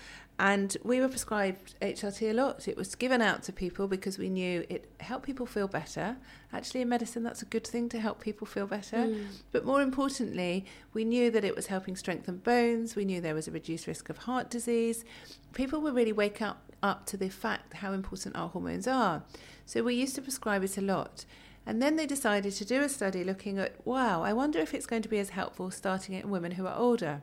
[0.41, 2.67] and we were prescribed HRT a lot.
[2.67, 6.17] It was given out to people because we knew it helped people feel better.
[6.51, 8.97] Actually, in medicine, that's a good thing to help people feel better.
[8.97, 9.27] Mm.
[9.53, 12.97] But more importantly, we knew that it was helping strengthen bones.
[12.97, 15.05] We knew there was a reduced risk of heart disease.
[15.53, 19.23] People were really wake up up to the fact how important our hormones are.
[19.67, 21.27] So we used to prescribe it a lot.
[21.67, 24.87] And then they decided to do a study looking at, wow, I wonder if it's
[24.87, 27.21] going to be as helpful starting it in women who are older.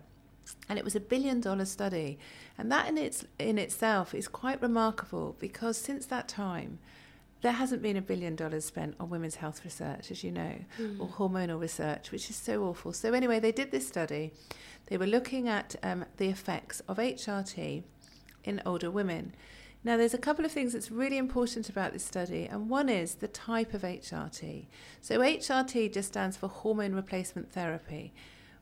[0.70, 2.18] And it was a billion dollar study.
[2.58, 6.80] And that in its in itself is quite remarkable because since that time
[7.42, 11.00] there hasn't been a billion dollars spent on women's health research, as you know, Mm.
[11.00, 12.92] or hormonal research, which is so awful.
[12.94, 14.32] So, anyway, they did this study.
[14.88, 17.84] They were looking at um, the effects of HRT
[18.44, 19.36] in older women.
[19.84, 23.16] Now, there's a couple of things that's really important about this study, and one is
[23.16, 24.66] the type of HRT.
[25.02, 28.14] So, HRT just stands for hormone replacement therapy,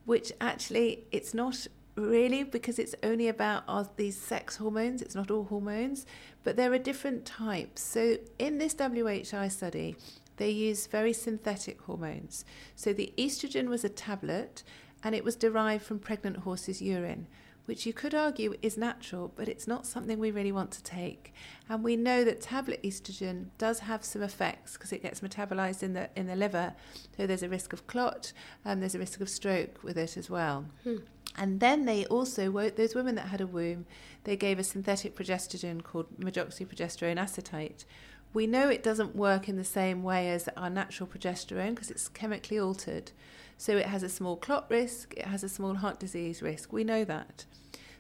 [0.06, 5.32] which actually it's not really because it's only about our, these sex hormones, it's not
[5.32, 6.06] all hormones,
[6.44, 7.82] but there are different types.
[7.82, 9.96] So, in this WHI study,
[10.38, 12.44] they use very synthetic hormones.
[12.76, 14.64] So, the estrogen was a tablet
[15.04, 17.28] and it was derived from pregnant horses' urine
[17.66, 21.34] which you could argue is natural, but it's not something we really want to take.
[21.68, 25.94] And we know that tablet estrogen does have some effects because it gets metabolized in
[25.94, 26.74] the in the liver,
[27.18, 30.30] so there's a risk of clot and there's a risk of stroke with it as
[30.30, 30.66] well.
[30.84, 30.98] Hmm.
[31.38, 33.86] And then they also those women that had a womb,
[34.24, 37.86] they gave a synthetic progesterone called medroxyprogesterone acetate.
[38.34, 42.10] We know it doesn't work in the same way as our natural progesterone because it's
[42.10, 43.12] chemically altered.
[43.58, 46.74] So it has a small clot risk, it has a small heart disease risk.
[46.74, 47.46] We know that.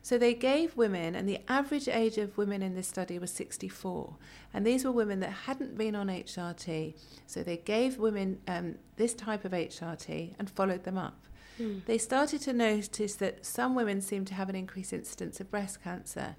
[0.05, 4.15] So they gave women, and the average age of women in this study was 64.
[4.53, 6.93] And these were women that hadn't been on HRT.
[7.25, 11.25] So they gave women um, this type of HRT and followed them up.
[11.59, 11.85] Mm.
[11.85, 15.83] They started to notice that some women seemed to have an increased incidence of breast
[15.83, 16.35] cancer.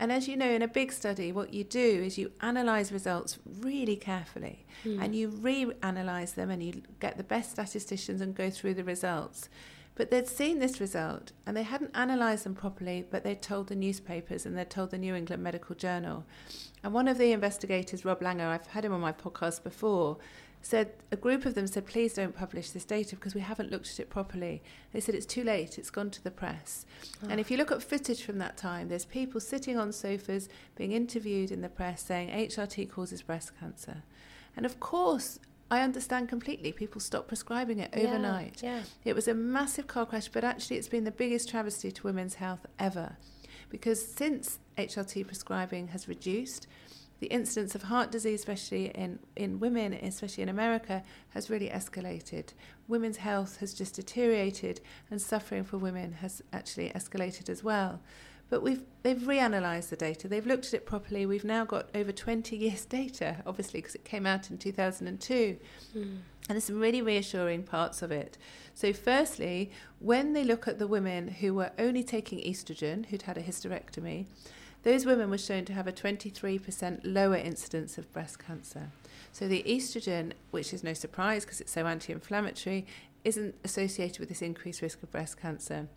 [0.00, 3.38] And as you know, in a big study, what you do is you analyze results
[3.60, 4.98] really carefully mm.
[4.98, 9.50] and you re-analyze them and you get the best statisticians and go through the results.
[9.96, 13.74] But they'd seen this result and they hadn't analysed them properly, but they'd told the
[13.74, 16.24] newspapers and they'd told the New England Medical Journal.
[16.82, 20.16] And one of the investigators, Rob Langer, I've had him on my podcast before,
[20.62, 23.90] said a group of them said, please don't publish this data because we haven't looked
[23.90, 24.62] at it properly.
[24.92, 26.84] They said it's too late, it's gone to the press.
[27.24, 27.28] Oh.
[27.30, 30.92] And if you look at footage from that time, there's people sitting on sofas being
[30.92, 34.02] interviewed in the press saying HRT causes breast cancer.
[34.56, 35.38] And of course,
[35.70, 36.72] I understand completely.
[36.72, 38.60] People stopped prescribing it overnight.
[38.62, 38.82] Yeah, yeah.
[39.04, 42.34] It was a massive car crash, but actually, it's been the biggest travesty to women's
[42.34, 43.16] health ever.
[43.68, 46.66] Because since HRT prescribing has reduced,
[47.20, 52.48] the incidence of heart disease, especially in, in women, especially in America, has really escalated.
[52.88, 54.80] Women's health has just deteriorated,
[55.10, 58.00] and suffering for women has actually escalated as well.
[58.48, 60.28] But we've they've reanalyzed the data.
[60.28, 61.24] They've looked at it properly.
[61.24, 65.56] We've now got over 20 years data, obviously, because it came out in 2002.
[65.94, 66.02] Mm.
[66.02, 68.36] And there's some really reassuring parts of it.
[68.74, 73.38] So, firstly, when they look at the women who were only taking estrogen, who'd had
[73.38, 74.26] a hysterectomy,
[74.82, 78.90] those women were shown to have a 23% lower incidence of breast cancer.
[79.32, 82.86] So the estrogen, which is no surprise because it's so anti inflammatory,
[83.24, 85.88] isn't associated with this increased risk of breast cancer.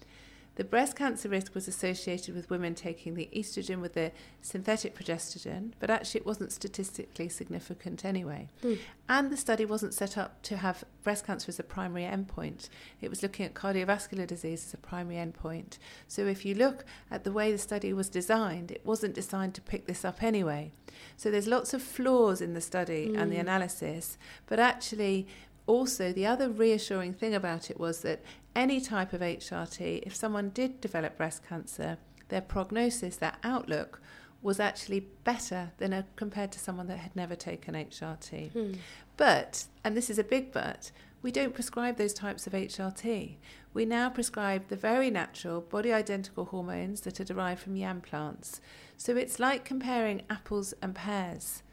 [0.55, 4.11] The breast cancer risk was associated with women taking the estrogen with the
[4.41, 8.49] synthetic progestogen, but actually it wasn't statistically significant anyway.
[8.63, 8.77] Mm.
[9.09, 12.69] And the study wasn't set up to have breast cancer as a primary endpoint.
[13.01, 15.79] It was looking at cardiovascular disease as a primary endpoint.
[16.07, 19.61] So if you look at the way the study was designed, it wasn't designed to
[19.61, 20.71] pick this up anyway.
[21.17, 23.17] So there's lots of flaws in the study mm.
[23.17, 23.41] and the hmm.
[23.41, 25.27] analysis, but actually
[25.65, 28.21] also, the other reassuring thing about it was that
[28.55, 31.97] any type of HRT, if someone did develop breast cancer,
[32.29, 34.01] their prognosis, their outlook,
[34.41, 38.51] was actually better than a, compared to someone that had never taken HRT.
[38.51, 38.73] Hmm.
[39.15, 43.37] But, and this is a big but, we don't prescribe those types of HRT.
[43.73, 48.59] We now prescribe the very natural, body identical hormones that are derived from yam plants.
[48.97, 51.63] So it's like comparing apples and pears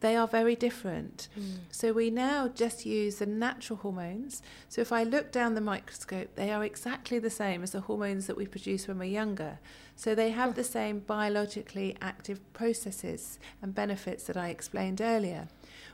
[0.00, 1.28] they are very different.
[1.38, 1.58] Mm.
[1.70, 4.42] So we now just use the natural hormones.
[4.68, 8.26] So if I look down the microscope, they are exactly the same as the hormones
[8.26, 9.58] that we produce when we're younger.
[9.96, 15.48] So they have the same biologically active processes and benefits that I explained earlier.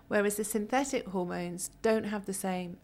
[0.08, 2.76] Whereas the synthetic hormones don't have the same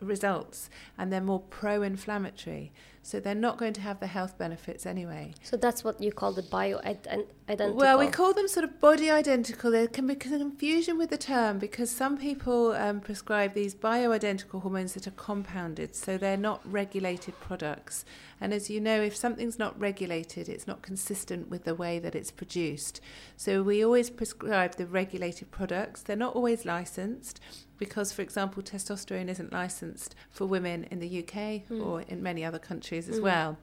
[0.00, 2.72] results and they're more pro inflammatory.
[3.04, 5.34] So they're not going to have the health benefits anyway.
[5.42, 7.74] So that's what you call the bio identical.
[7.74, 9.70] Well, we call them sort of body identical.
[9.70, 14.60] There can be confusion with the term because some people um, prescribe these bio identical
[14.60, 18.06] hormones that are compounded, so they're not regulated products.
[18.40, 22.14] And as you know, if something's not regulated, it's not consistent with the way that
[22.14, 23.02] it's produced.
[23.36, 26.00] So we always prescribe the regulated products.
[26.00, 27.38] They're not always licensed
[27.78, 31.84] because, for example, testosterone isn't licensed for women in the UK mm.
[31.84, 33.22] or in many other countries as mm.
[33.22, 33.58] well.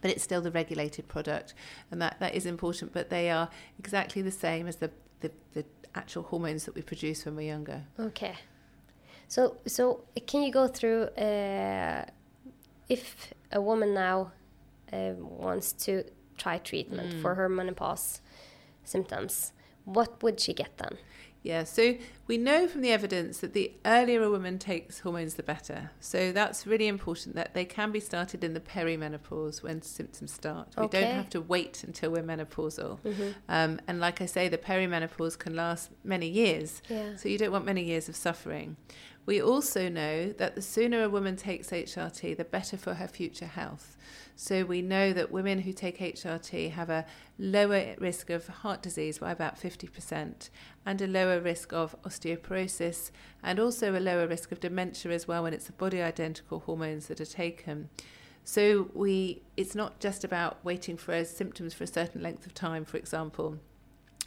[0.00, 1.54] But it's still the regulated product,
[1.90, 2.92] and that, that is important.
[2.92, 3.48] But they are
[3.80, 7.82] exactly the same as the, the, the actual hormones that we produce when we're younger.
[7.98, 8.36] Okay.
[9.26, 12.04] So, so can you go through uh,
[12.88, 14.32] if a woman now
[14.92, 16.04] uh, wants to
[16.36, 17.22] try treatment mm.
[17.22, 18.20] for her menopause
[18.84, 19.52] symptoms,
[19.84, 20.96] what would she get then?
[21.48, 21.94] Yeah, so
[22.26, 25.92] we know from the evidence that the earlier a woman takes hormones, the better.
[25.98, 30.68] So that's really important that they can be started in the perimenopause when symptoms start.
[30.76, 33.00] We don't have to wait until we're menopausal.
[33.00, 33.34] Mhm.
[33.48, 36.82] Um, and like I say, the perimenopause can last many years.
[36.90, 37.16] Yeah.
[37.16, 38.76] So you don't want many years of suffering.
[39.28, 43.44] We also know that the sooner a woman takes HRT, the better for her future
[43.44, 43.94] health.
[44.36, 47.04] So we know that women who take HRT have a
[47.38, 50.48] lower risk of heart disease by about 50%
[50.86, 53.10] and a lower risk of osteoporosis
[53.42, 57.08] and also a lower risk of dementia as well when it's the body identical hormones
[57.08, 57.90] that are taken.
[58.44, 62.86] So we it's not just about waiting for symptoms for a certain length of time,
[62.86, 63.58] for example.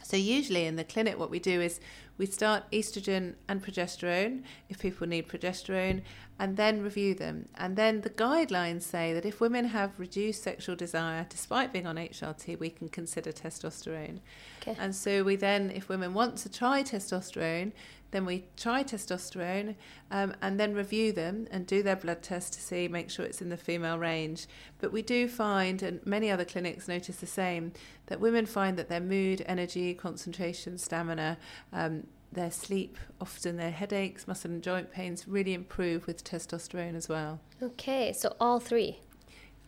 [0.02, 1.80] So usually in the clinic, what we do is
[2.18, 6.02] we start estrogen and progesterone if people need progesterone,
[6.38, 7.48] and then review them.
[7.54, 11.96] And then the guidelines say that if women have reduced sexual desire despite being on
[11.96, 14.18] HRT, we can consider testosterone.
[14.60, 14.76] Okay.
[14.78, 17.72] And so we then, if women want to try testosterone,
[18.12, 19.74] then we try testosterone
[20.10, 23.42] um, and then review them and do their blood test to see, make sure it's
[23.42, 24.46] in the female range.
[24.78, 27.72] But we do find, and many other clinics notice the same,
[28.06, 31.38] that women find that their mood, energy, concentration, stamina,
[31.72, 37.08] um, their sleep, often their headaches, muscle and joint pains really improve with testosterone as
[37.08, 37.40] well.
[37.62, 39.00] Okay, so all three.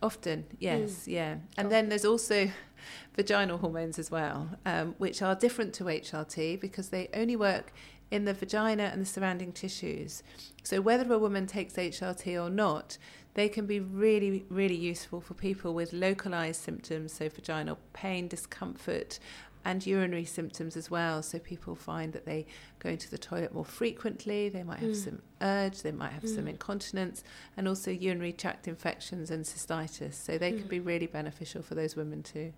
[0.01, 1.37] Often, yes, yeah.
[1.57, 1.69] And Oh.
[1.69, 2.49] then there's also
[3.15, 7.71] vaginal hormones as well, um, which are different to HRT because they only work
[8.11, 10.23] in the vagina and the surrounding tissues.
[10.63, 12.97] So whether a woman takes HRT or not,
[13.33, 19.19] they can be really, really useful for people with localized symptoms, so vaginal pain, discomfort,
[19.65, 21.23] and urinary symptoms as well.
[21.23, 22.45] So people find that they
[22.79, 25.03] go into the toilet more frequently, they might have Mm.
[25.03, 26.49] some urge, they might have some Mm.
[26.51, 27.23] incontinence,
[27.57, 30.13] and also urinary tract infections and cystitis.
[30.13, 30.69] So they can Mm.
[30.69, 32.53] be really beneficial for those women too.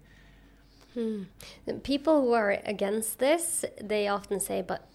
[0.94, 1.24] Hmm.
[1.84, 4.88] People who are against this, they often say, but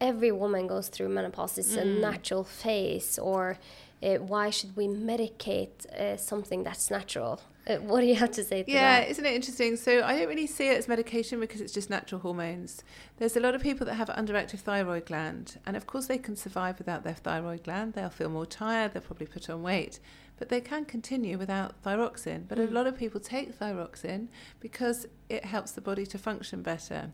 [0.00, 1.58] every woman goes through menopause.
[1.58, 2.00] It's a Mm.
[2.00, 3.58] natural phase, or
[4.02, 7.40] uh, why should we medicate uh, something that's natural?
[7.66, 9.08] Uh, what do you have to say to Yeah, that?
[9.08, 9.76] isn't it interesting?
[9.76, 12.82] So I don't really see it as medication because it's just natural hormones.
[13.16, 16.36] There's a lot of people that have underactive thyroid gland, and of course they can
[16.36, 17.94] survive without their thyroid gland.
[17.94, 19.98] They'll feel more tired, they'll probably put on weight,
[20.38, 22.46] but they can continue without thyroxine.
[22.46, 22.72] But a Mm.
[22.72, 24.28] lot of people take thyroxine
[24.60, 27.12] because it helps the body to function better.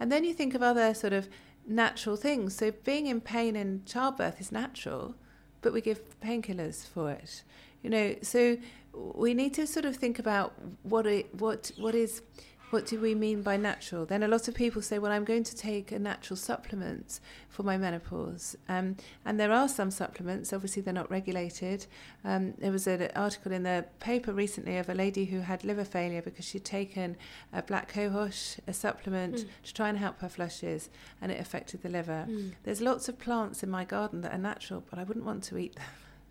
[0.00, 1.28] And then you think of other sort of
[1.66, 2.56] natural things.
[2.56, 5.14] So being in pain in childbirth is natural,
[5.62, 7.42] but we give painkillers for it.
[7.82, 8.56] You know, so
[8.92, 12.22] we need to sort of think about what it, what what is
[12.70, 14.04] what do we mean by natural?
[14.04, 17.62] Then a lot of people say, well, I'm going to take a natural supplement for
[17.62, 18.56] my menopause.
[18.68, 21.86] Um, and there are some supplements, obviously they're not regulated.
[22.24, 25.84] Um, there was an article in the paper recently of a lady who had liver
[25.84, 27.16] failure because she'd taken
[27.52, 29.46] a black cohosh, a supplement, Mm.
[29.64, 30.90] to try and help her flushes,
[31.22, 32.26] and it affected the liver.
[32.28, 32.52] Mm.
[32.64, 35.58] There's lots of plants in my garden that are natural, but I wouldn't want to
[35.58, 35.84] eat them.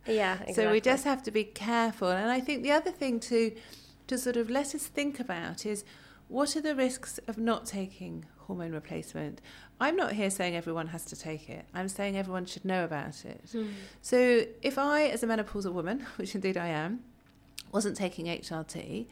[0.05, 0.53] Yeah, exactly.
[0.55, 2.09] So we just have to be careful.
[2.09, 3.51] And I think the other thing to
[4.07, 5.83] to sort of let us think about is
[6.27, 9.41] what are the risks of not taking hormone replacement?
[9.79, 11.65] I'm not here saying everyone has to take it.
[11.73, 13.45] I'm saying everyone should know about it.
[13.53, 13.71] Mm.
[14.01, 17.03] So if I, as a menopausal woman, which indeed I am,
[17.71, 19.07] wasn't taking HRT,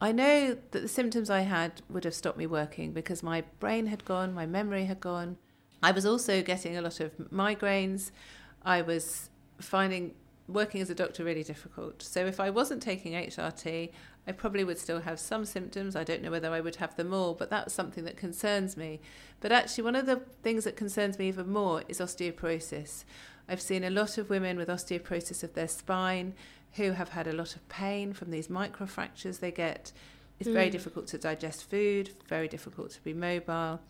[0.00, 3.86] I know that the symptoms I had would have stopped me working because my brain
[3.86, 5.36] had gone, my memory had gone.
[5.82, 8.10] I was also getting a lot of migraines.
[8.64, 10.14] I was finding
[10.48, 12.02] working as a doctor really difficult.
[12.02, 13.90] So if I wasn't taking HRT,
[14.26, 15.96] I probably would still have some symptoms.
[15.96, 19.00] I don't know whether I would have them all, but that's something that concerns me.
[19.40, 23.04] But actually, one of the things that concerns me even more is osteoporosis.
[23.48, 26.34] I've seen a lot of women with osteoporosis of their spine
[26.74, 29.92] who have had a lot of pain from these microfractures they get.
[30.38, 30.72] It's very Mm.
[30.72, 33.80] difficult to digest food, very difficult to be mobile.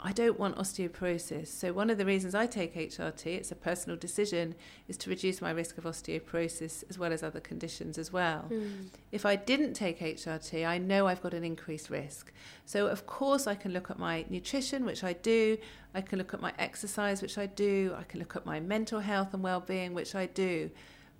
[0.00, 1.46] I don't want osteoporosis.
[1.46, 4.54] So one of the reasons I take HRT, it's a personal decision,
[4.86, 8.46] is to reduce my risk of osteoporosis as well as other conditions as well.
[8.50, 8.88] Mm.
[9.12, 12.32] If I didn't take HRT, I know I've got an increased risk.
[12.66, 15.56] So, of course, I can look at my nutrition, which I do.
[15.94, 17.94] I can look at my exercise, which I do.
[17.98, 20.70] I can look at my mental health and well being, which I do.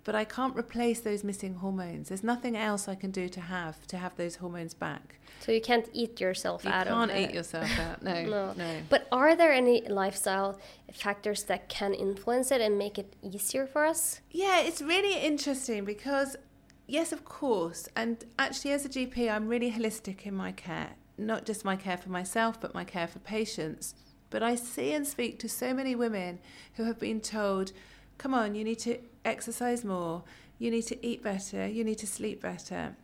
[0.05, 2.07] But I can't replace those missing hormones.
[2.09, 5.19] There's nothing else I can do to have to have those hormones back.
[5.39, 7.33] So you can't eat yourself You out You can't eat it.
[7.33, 8.01] yourself out.
[8.03, 8.53] No, No.
[8.55, 8.77] no.
[8.87, 10.59] But are there any lifestyle
[10.93, 14.21] factors that can influence it and make it easier for us?
[14.29, 16.35] Yeah, it's really interesting because,
[16.87, 17.89] yes, of course.
[17.95, 21.97] And actually, as a GP, I'm really holistic in my care, not just my care
[21.97, 23.95] for myself, but my care for patients.
[24.29, 26.37] But I see and speak to so many women
[26.75, 27.71] who have been told,
[28.19, 30.23] come on, you need to exercise more,
[30.57, 32.95] you need to eat better, you need to sleep better.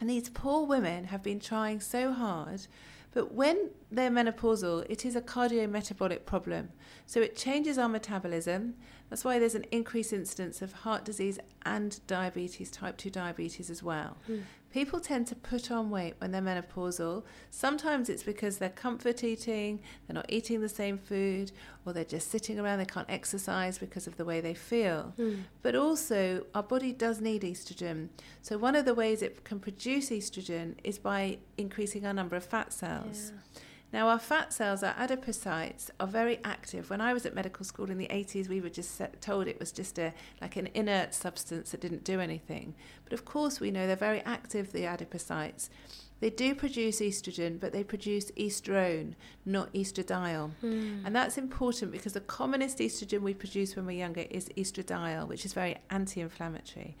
[0.00, 2.66] And these poor women have been trying so hard,
[3.14, 6.70] But when they're menopausal, it is a cardiometabolic problem.
[7.06, 8.74] So it changes our metabolism.
[9.08, 13.84] That's why there's an increased incidence of heart disease and diabetes, type 2 diabetes as
[13.84, 14.16] well.
[14.28, 14.42] Mm.
[14.74, 17.22] People tend to put on weight when they're menopausal.
[17.48, 21.52] Sometimes it's because they're comfort eating, they're not eating the same food,
[21.86, 25.14] or they're just sitting around, they can't exercise because of the way they feel.
[25.16, 25.44] Mm.
[25.62, 28.08] But also, our body does need estrogen.
[28.42, 32.42] So, one of the ways it can produce estrogen is by increasing our number of
[32.44, 33.30] fat cells.
[33.32, 33.60] Yeah.
[33.94, 36.90] Now, our fat cells, our adipocytes, are very active.
[36.90, 39.70] When I was at medical school in the 80s, we were just told it was
[39.70, 42.74] just a like an inert substance that didn't do anything.
[43.04, 45.68] But of course, we know they're very active, the adipocytes.
[46.18, 49.14] They do produce estrogen, but they produce estrone,
[49.46, 50.50] not estradiol.
[50.60, 51.02] Mm.
[51.04, 55.44] And that's important because the commonest estrogen we produce when we're younger is estradiol, which
[55.44, 56.96] is very anti inflammatory.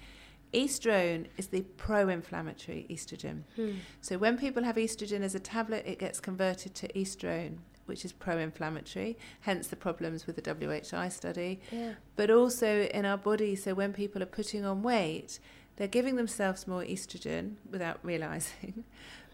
[0.54, 3.42] Estrone is the pro inflammatory estrogen.
[3.56, 3.72] Hmm.
[4.00, 8.12] So when people have estrogen as a tablet, it gets converted to estrone, which is
[8.12, 11.60] pro inflammatory, hence the problems with the WHI study.
[11.70, 11.94] Yeah.
[12.16, 15.40] But also in our body, so when people are putting on weight,
[15.76, 18.84] they're giving themselves more estrogen without realizing.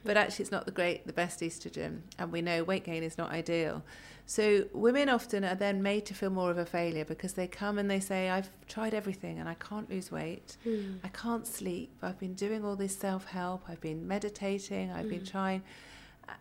[0.05, 2.01] But actually, it's not the great, the best estrogen.
[2.18, 3.82] And we know weight gain is not ideal.
[4.30, 7.78] So women often are then made to feel more of a failure because they come
[7.78, 10.57] and they say, I've tried everything and I can't lose weight.
[10.64, 11.01] Mm.
[11.03, 11.90] I can't sleep.
[12.01, 13.64] I've been doing all this self help.
[13.68, 14.92] I've been meditating.
[14.92, 15.11] I've mm.
[15.11, 15.26] been hmm.
[15.26, 15.62] trying.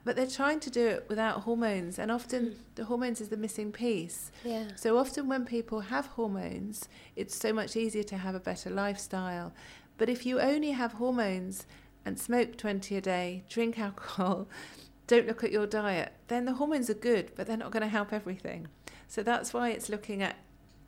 [0.05, 2.55] But they're trying to do it without hormones, and often mm.
[2.75, 4.31] the hormones is the missing piece.
[4.45, 4.67] Yeah.
[4.75, 9.51] So often when people have hormones, it's so much easier to have a better lifestyle.
[9.97, 11.65] But if you only have hormones
[12.05, 14.47] and smoke 20 a day, drink alcohol,
[15.07, 17.89] don't look at your diet, then the hormones are good, but they're not going to
[17.89, 18.67] help everything.
[19.07, 20.37] So that's why it's looking at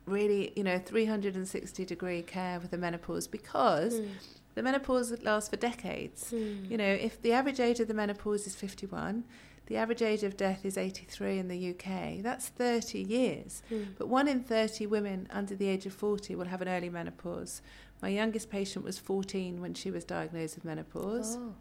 [0.06, 4.08] really, you know, 360 degree care with the menopause because mm.
[4.54, 6.32] the menopause lasts for decades.
[6.32, 6.70] Mm.
[6.70, 9.24] You know, if the average age of the menopause is 51,
[9.66, 12.22] the average age of death is 83 in the UK.
[12.22, 13.62] That's 30 years.
[13.70, 13.88] Mm.
[13.96, 17.62] But one in 30 women under the age of 40 will have an early menopause.
[18.02, 21.38] My youngest patient was 14 when she was diagnosed with menopause.
[21.38, 21.54] Oh.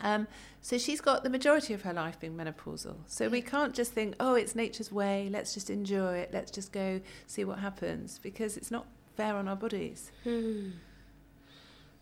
[0.00, 0.26] Um,
[0.60, 2.96] so she's got the majority of her life being menopausal.
[3.06, 6.72] So we can't just think, oh, it's nature's way, let's just enjoy it, let's just
[6.72, 8.86] go see what happens, because it's not
[9.16, 10.10] fair on our bodies.
[10.24, 10.70] Hmm.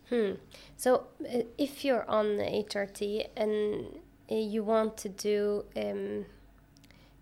[0.09, 0.31] Hmm.
[0.75, 6.25] So uh, if you're on HRT and uh, you want to do, um,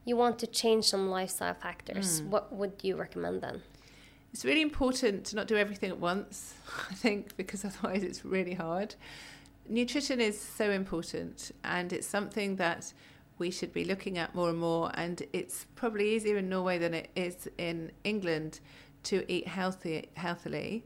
[0.05, 2.27] you want to change some lifestyle factors, mm.
[2.27, 3.61] what would you recommend then?
[4.33, 6.53] It's really important to not do everything at once,
[6.89, 8.95] I think, because otherwise it's really hard.
[9.67, 12.93] Nutrition is so important and it's something that
[13.37, 16.93] we should be looking at more and more and it's probably easier in Norway than
[16.93, 18.59] it is in England
[19.03, 20.83] to eat healthy healthily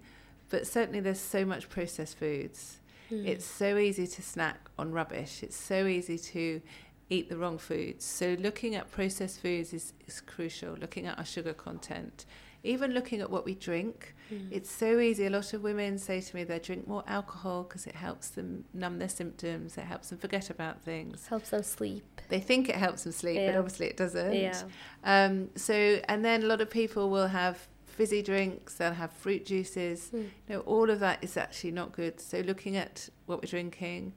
[0.49, 2.77] but certainly there's so much processed foods.
[3.11, 3.27] Mm.
[3.27, 5.43] it's so easy to snack on rubbish.
[5.43, 6.61] It's so easy to
[7.09, 8.03] eat the wrong foods.
[8.03, 10.73] So looking at processed foods is, is crucial.
[10.73, 12.25] Looking at our sugar content
[12.65, 14.47] even looking at what we drink, mm.
[14.51, 15.25] it's so easy.
[15.25, 18.65] A lot of women say to me they drink more alcohol because it helps them
[18.73, 22.21] numb their symptoms, it helps them forget about things, helps them sleep.
[22.29, 23.51] They think it helps them sleep, yeah.
[23.51, 24.33] but obviously it doesn't.
[24.33, 24.61] Yeah.
[25.03, 25.73] Um, so,
[26.09, 30.11] and then a lot of people will have fizzy drinks, they'll have fruit juices.
[30.13, 30.23] Mm.
[30.47, 32.19] You know, all of that is actually not good.
[32.19, 34.13] So, looking at what we're drinking,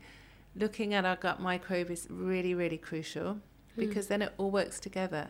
[0.56, 3.40] looking at our gut microbe is really, really crucial mm.
[3.76, 5.28] because then it all works together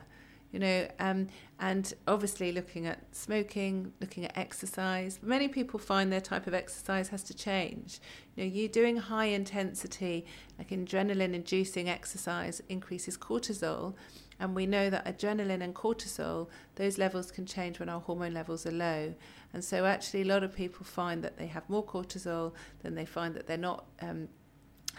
[0.53, 1.27] you know, um,
[1.61, 5.19] and obviously looking at smoking, looking at exercise.
[5.23, 8.01] Many people find their type of exercise has to change.
[8.35, 10.25] You know, you doing high intensity,
[10.57, 13.95] like adrenaline inducing exercise increases cortisol.
[14.41, 18.65] And we know that adrenaline and cortisol, those levels can change when our hormone levels
[18.67, 19.15] are low.
[19.53, 23.05] And so, actually, a lot of people find that they have more cortisol, than they
[23.05, 24.29] find that they're not um,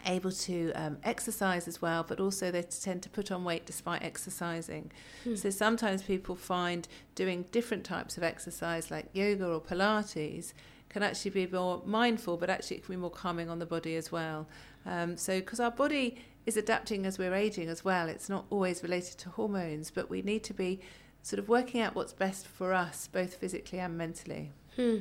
[0.06, 4.04] able to um, exercise as well, but also they tend to put on weight despite
[4.04, 4.91] exercising.
[5.24, 5.36] Hmm.
[5.36, 10.54] So sometimes people find doing different types of exercise like yoga or Pilates
[10.89, 13.95] can actually be more mindful, but actually it can be more calming on the body
[13.95, 14.47] as well.
[14.86, 18.82] Um, so because our body is adapting as we're aging as well, it's not always
[18.82, 20.80] related to hormones, but we need to be
[21.22, 24.52] sort of working out what's best for us, both physically and mentally.
[24.76, 24.97] Hmm.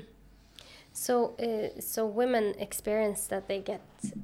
[0.99, 3.81] So, uh, so women experience that they get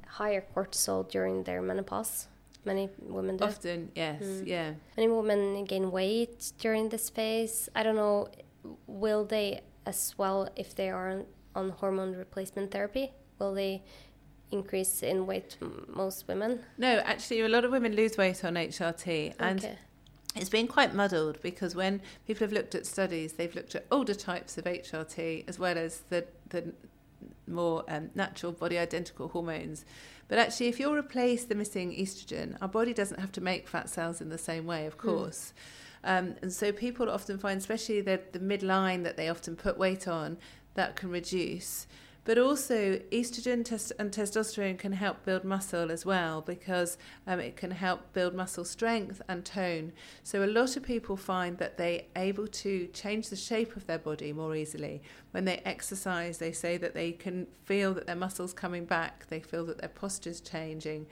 [0.07, 2.27] higher cortisol during their menopause.
[2.65, 3.45] Many women do.
[3.45, 4.45] Often, yes, mm.
[4.45, 4.73] yeah.
[4.97, 7.69] Many women gain weight during this phase.
[7.75, 8.27] I don't know.
[8.87, 13.13] Will they as well if they are on, on hormone replacement therapy?
[13.39, 13.81] Will they
[14.51, 15.57] increase in weight?
[15.87, 16.59] Most women.
[16.77, 19.77] No, actually, a lot of women lose weight on HRT, and okay
[20.35, 24.13] it's been quite muddled because when people have looked at studies, they've looked at older
[24.13, 26.73] types of HRT as well as the the
[27.47, 29.85] more um, natural body identical hormones.
[30.27, 33.89] But actually, if you replace the missing estrogen, our body doesn't have to make fat
[33.89, 35.07] cells in the same way, of hmm.
[35.07, 35.53] course.
[36.03, 36.19] Mm.
[36.19, 40.07] Um, and so people often find, especially the, the midline that they often put weight
[40.07, 40.37] on,
[40.75, 41.87] that can reduce.
[42.25, 46.97] But also, estrogen test- and testosterone can help build muscle as well because
[47.27, 49.93] um, it can help build muscle strength and tone.
[50.23, 53.99] So, a lot of people find that they're able to change the shape of their
[53.99, 55.03] body more easily.
[55.31, 59.39] When they exercise, they say that they can feel that their muscles coming back, they
[59.39, 61.05] feel that their posture's changing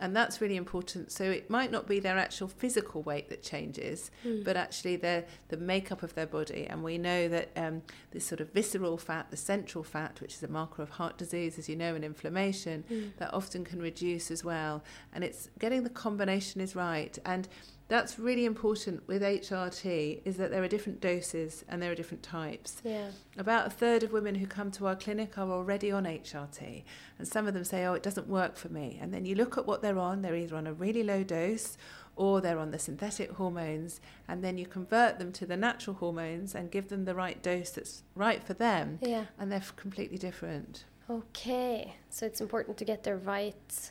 [0.00, 1.10] and that's really important.
[1.10, 4.44] So it might not be their actual physical weight that changes, mm.
[4.44, 6.66] but actually the the makeup of their body.
[6.68, 7.82] And we know that um,
[8.12, 11.58] this sort of visceral fat, the central fat, which is a marker of heart disease,
[11.58, 13.10] as you know, and inflammation, mm.
[13.18, 14.84] that often can reduce as well.
[15.12, 17.18] And it's getting the combination is right.
[17.24, 17.48] And
[17.88, 22.22] that's really important with HRT is that there are different doses and there are different
[22.22, 22.82] types.
[22.84, 23.10] Yeah.
[23.38, 26.84] About a third of women who come to our clinic are already on HRT
[27.18, 29.56] and some of them say oh it doesn't work for me and then you look
[29.56, 31.78] at what they're on they're either on a really low dose
[32.14, 36.54] or they're on the synthetic hormones and then you convert them to the natural hormones
[36.54, 39.24] and give them the right dose that's right for them yeah.
[39.38, 40.84] and they're completely different.
[41.08, 41.94] Okay.
[42.10, 43.90] So it's important to get the right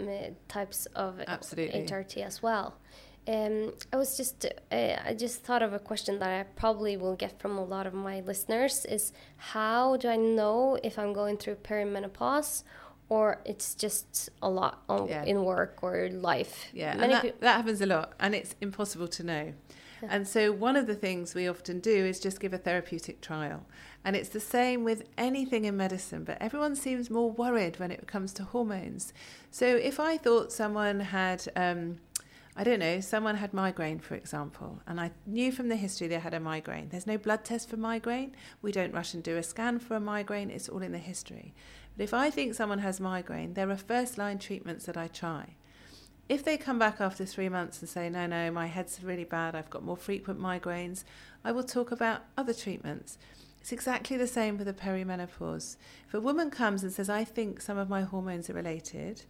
[0.00, 1.80] uh, types of Absolutely.
[1.82, 2.76] HRT as well.
[3.28, 7.14] Um, I was just uh, I just thought of a question that I probably will
[7.14, 11.36] get from a lot of my listeners is how do I know if I'm going
[11.36, 12.64] through perimenopause
[13.10, 15.24] or it's just a lot on, yeah.
[15.24, 16.68] in work or life?
[16.72, 19.52] Yeah, Many and that, that happens a lot, and it's impossible to know.
[20.02, 20.08] Yeah.
[20.12, 23.66] And so, one of the things we often do is just give a therapeutic trial.
[24.04, 28.06] And it's the same with anything in medicine, but everyone seems more worried when it
[28.06, 29.12] comes to hormones.
[29.50, 31.96] So, if I thought someone had um,
[32.58, 36.18] I don't know, someone had migraine, for example, and I knew from the history they
[36.18, 36.88] had a migraine.
[36.88, 38.34] There's no blood test for migraine.
[38.62, 40.50] We don't rush and do a scan for a migraine.
[40.50, 41.54] It's all in the history.
[41.96, 45.54] But if I think someone has migraine, there are first line treatments that I try.
[46.28, 49.54] If they come back after three months and say, no, no, my head's really bad,
[49.54, 51.04] I've got more frequent migraines,
[51.44, 53.18] I will talk about other treatments.
[53.60, 55.76] It's exactly the same for the perimenopause.
[56.08, 59.22] If a woman comes and says, I think some of my hormones are related,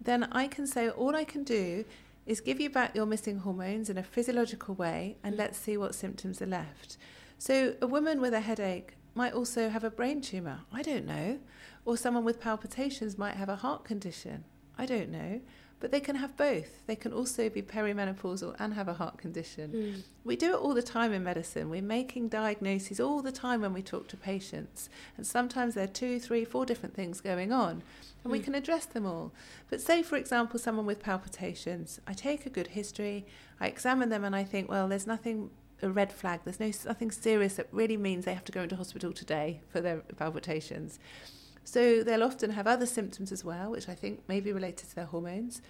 [0.00, 1.84] then I can say, all I can do
[2.30, 5.38] is give you back your missing hormones in a physiological way and mm.
[5.38, 6.96] let's see what symptoms are left.
[7.38, 10.60] So, a woman with a headache might also have a brain tumour.
[10.72, 11.40] I don't know.
[11.84, 14.44] Or someone with palpitations might have a heart condition.
[14.78, 15.40] I don't know.
[15.80, 16.86] But they can have both.
[16.86, 19.72] They can also be perimenopausal and have a heart condition.
[19.72, 20.02] Mm.
[20.24, 21.70] We do it all the time in medicine.
[21.70, 24.90] We're making diagnoses all the time when we talk to patients.
[25.16, 27.82] And sometimes there are two, three, four different things going on.
[28.22, 28.32] And mm.
[28.32, 29.32] we can address them all.
[29.70, 33.24] But say, for example, someone with palpitations, I take a good history,
[33.58, 35.50] I examine them, and I think, well, there's nothing
[35.82, 36.40] a red flag.
[36.44, 39.80] There's no nothing serious that really means they have to go into hospital today for
[39.80, 40.98] their palpitations.
[41.64, 44.94] So they'll often have other symptoms as well, which I think may be related to
[44.94, 45.62] their hormones.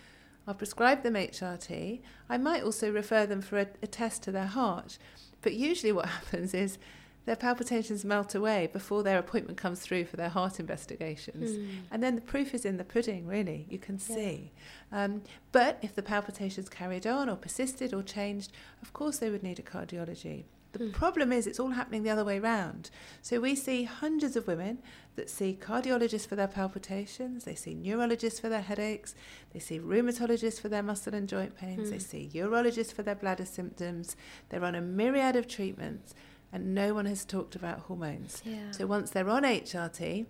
[0.46, 2.00] I'll prescribe them HRT.
[2.28, 4.98] I might also refer them for a, a test to their heart.
[5.42, 6.78] But usually, what happens is
[7.26, 11.52] their palpitations melt away before their appointment comes through for their heart investigations.
[11.52, 11.68] Mm.
[11.90, 14.16] And then the proof is in the pudding, really, you can yeah.
[14.16, 14.52] see.
[14.90, 15.22] Um,
[15.52, 19.58] but if the palpitations carried on or persisted or changed, of course they would need
[19.58, 20.44] a cardiology.
[20.72, 20.92] The mm.
[20.92, 22.90] problem is it's all happening the other way round.
[23.22, 24.78] So we see hundreds of women
[25.16, 29.14] that see cardiologists for their palpitations, they see neurologists for their headaches,
[29.52, 31.90] they see rheumatologists for their muscle and joint pains, mm.
[31.90, 34.16] they see urologists for their bladder symptoms.
[34.48, 36.14] They're on a myriad of treatments
[36.52, 38.42] and no one has talked about hormones.
[38.44, 38.70] Yeah.
[38.70, 40.26] So once they're on HRT,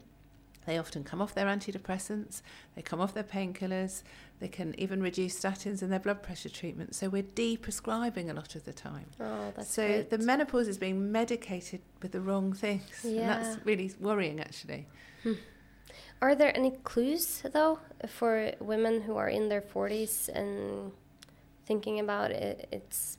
[0.66, 2.42] they often come off their antidepressants,
[2.74, 4.02] they come off their painkillers,
[4.40, 6.94] they can even reduce statins in their blood pressure treatment.
[6.94, 9.06] So we're de-prescribing a lot of the time.
[9.20, 10.10] Oh, that's So great.
[10.10, 13.04] the menopause is being medicated with the wrong things.
[13.04, 13.20] Yeah.
[13.20, 14.86] And that's really worrying actually.
[15.22, 15.34] Hmm.
[16.22, 17.78] Are there any clues though
[18.08, 20.92] for women who are in their 40s and
[21.66, 23.18] thinking about it, it's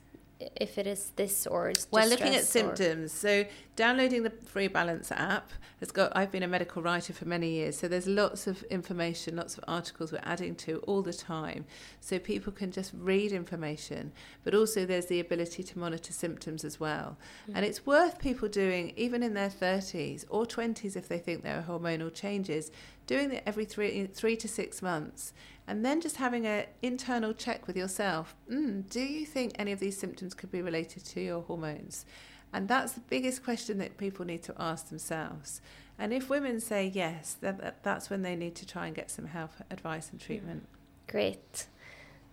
[0.56, 3.44] if it is this or it's well looking at symptoms so
[3.74, 5.50] downloading the free balance app
[5.80, 9.36] has got i've been a medical writer for many years so there's lots of information
[9.36, 11.64] lots of articles we're adding to all the time.
[12.00, 14.12] So people can just read information
[14.44, 17.16] but also there's the ability to monitor symptoms as well.
[17.48, 17.56] Mm.
[17.56, 21.58] and it's worth people doing even in their 30s or 20s if they think there
[21.58, 22.70] are hormonal changes
[23.06, 25.32] doing it every three three to six months
[25.66, 28.34] and then just having an internal check with yourself.
[28.50, 32.04] Mm, do you think any of these symptoms could be related to your hormones
[32.52, 35.60] and that's the biggest question that people need to ask themselves
[35.98, 39.10] and if women say yes that, that that's when they need to try and get
[39.10, 40.66] some help advice and treatment
[41.06, 41.66] great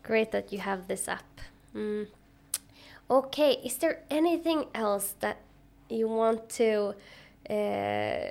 [0.04, 1.42] great that you have this app
[1.76, 2.08] mm.
[3.10, 5.42] okay is there anything else that
[5.90, 6.94] you want to
[7.50, 8.30] uh,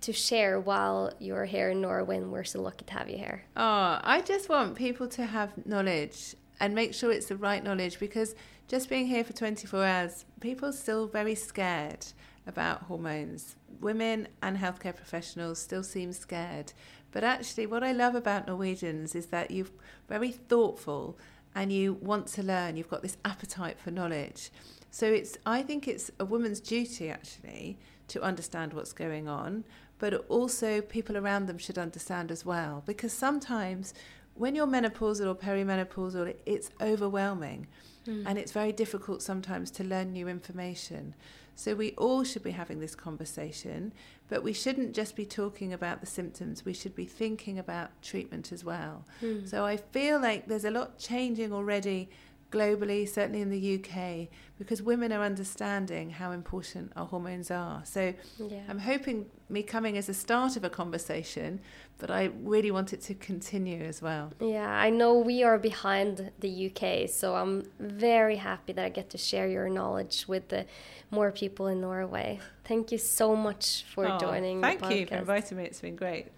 [0.00, 3.44] to share while you're here in Norway and we're so lucky to have you here?
[3.56, 7.98] Oh, I just want people to have knowledge and make sure it's the right knowledge
[7.98, 8.34] because
[8.68, 12.06] just being here for 24 hours, people are still very scared
[12.46, 13.56] about hormones.
[13.80, 16.74] Women and healthcare professionals still seem scared.
[17.10, 19.66] But actually, what I love about Norwegians is that you're
[20.06, 21.18] very thoughtful
[21.54, 22.76] and you want to learn.
[22.76, 24.50] You've got this appetite for knowledge.
[24.90, 29.64] So it's, I think it's a woman's duty actually to understand what's going on,
[29.98, 32.82] but also people around them should understand as well.
[32.84, 33.94] Because sometimes
[34.34, 37.66] when you're menopausal or perimenopausal, it's overwhelming
[38.08, 38.24] mm.
[38.26, 41.14] and it's very difficult sometimes to learn new information.
[41.54, 43.92] So we all should be having this conversation,
[44.28, 46.64] but we shouldn't just be talking about the symptoms.
[46.64, 49.04] We should be thinking about treatment as well.
[49.20, 49.48] Mm.
[49.48, 52.10] So I feel like there's a lot changing already
[52.50, 54.28] globally, certainly in the UK,
[54.58, 57.82] because women are understanding how important our hormones are.
[57.84, 58.62] So yeah.
[58.68, 61.60] I'm hoping me coming as a start of a conversation,
[61.98, 64.32] but I really want it to continue as well.
[64.40, 69.10] Yeah, I know we are behind the UK, so I'm very happy that I get
[69.10, 70.66] to share your knowledge with the
[71.10, 72.40] more people in Norway.
[72.64, 74.60] Thank you so much for oh, joining.
[74.60, 75.64] Thank you for inviting me.
[75.64, 76.28] It's been great.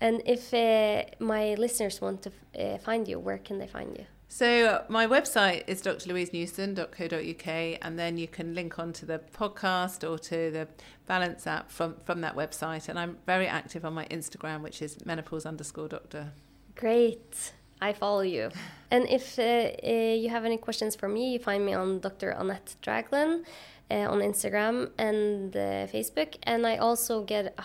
[0.00, 4.04] And if uh, my listeners want to uh, find you, where can they find you?
[4.36, 7.48] So my website is drlouisenewson.co.uk
[7.80, 10.68] and then you can link on to the podcast or to the
[11.06, 12.90] Balance app from, from that website.
[12.90, 16.34] And I'm very active on my Instagram, which is menopause underscore doctor.
[16.74, 17.52] Great.
[17.80, 18.50] I follow you.
[18.90, 22.28] And if uh, uh, you have any questions for me, you find me on Dr.
[22.28, 23.46] Annette Dragland
[23.90, 26.36] uh, on Instagram and uh, Facebook.
[26.42, 27.62] And I also get, uh,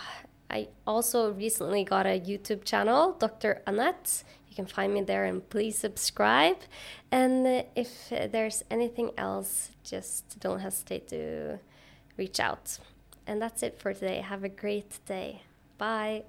[0.48, 3.60] I also recently got a YouTube channel, Dr.
[3.66, 4.24] Annette.
[4.52, 6.58] You can find me there and please subscribe.
[7.10, 11.58] And uh, if uh, there's anything else, just don't hesitate to
[12.18, 12.78] reach out.
[13.26, 14.20] And that's it for today.
[14.20, 15.44] Have a great day.
[15.78, 16.24] Bye.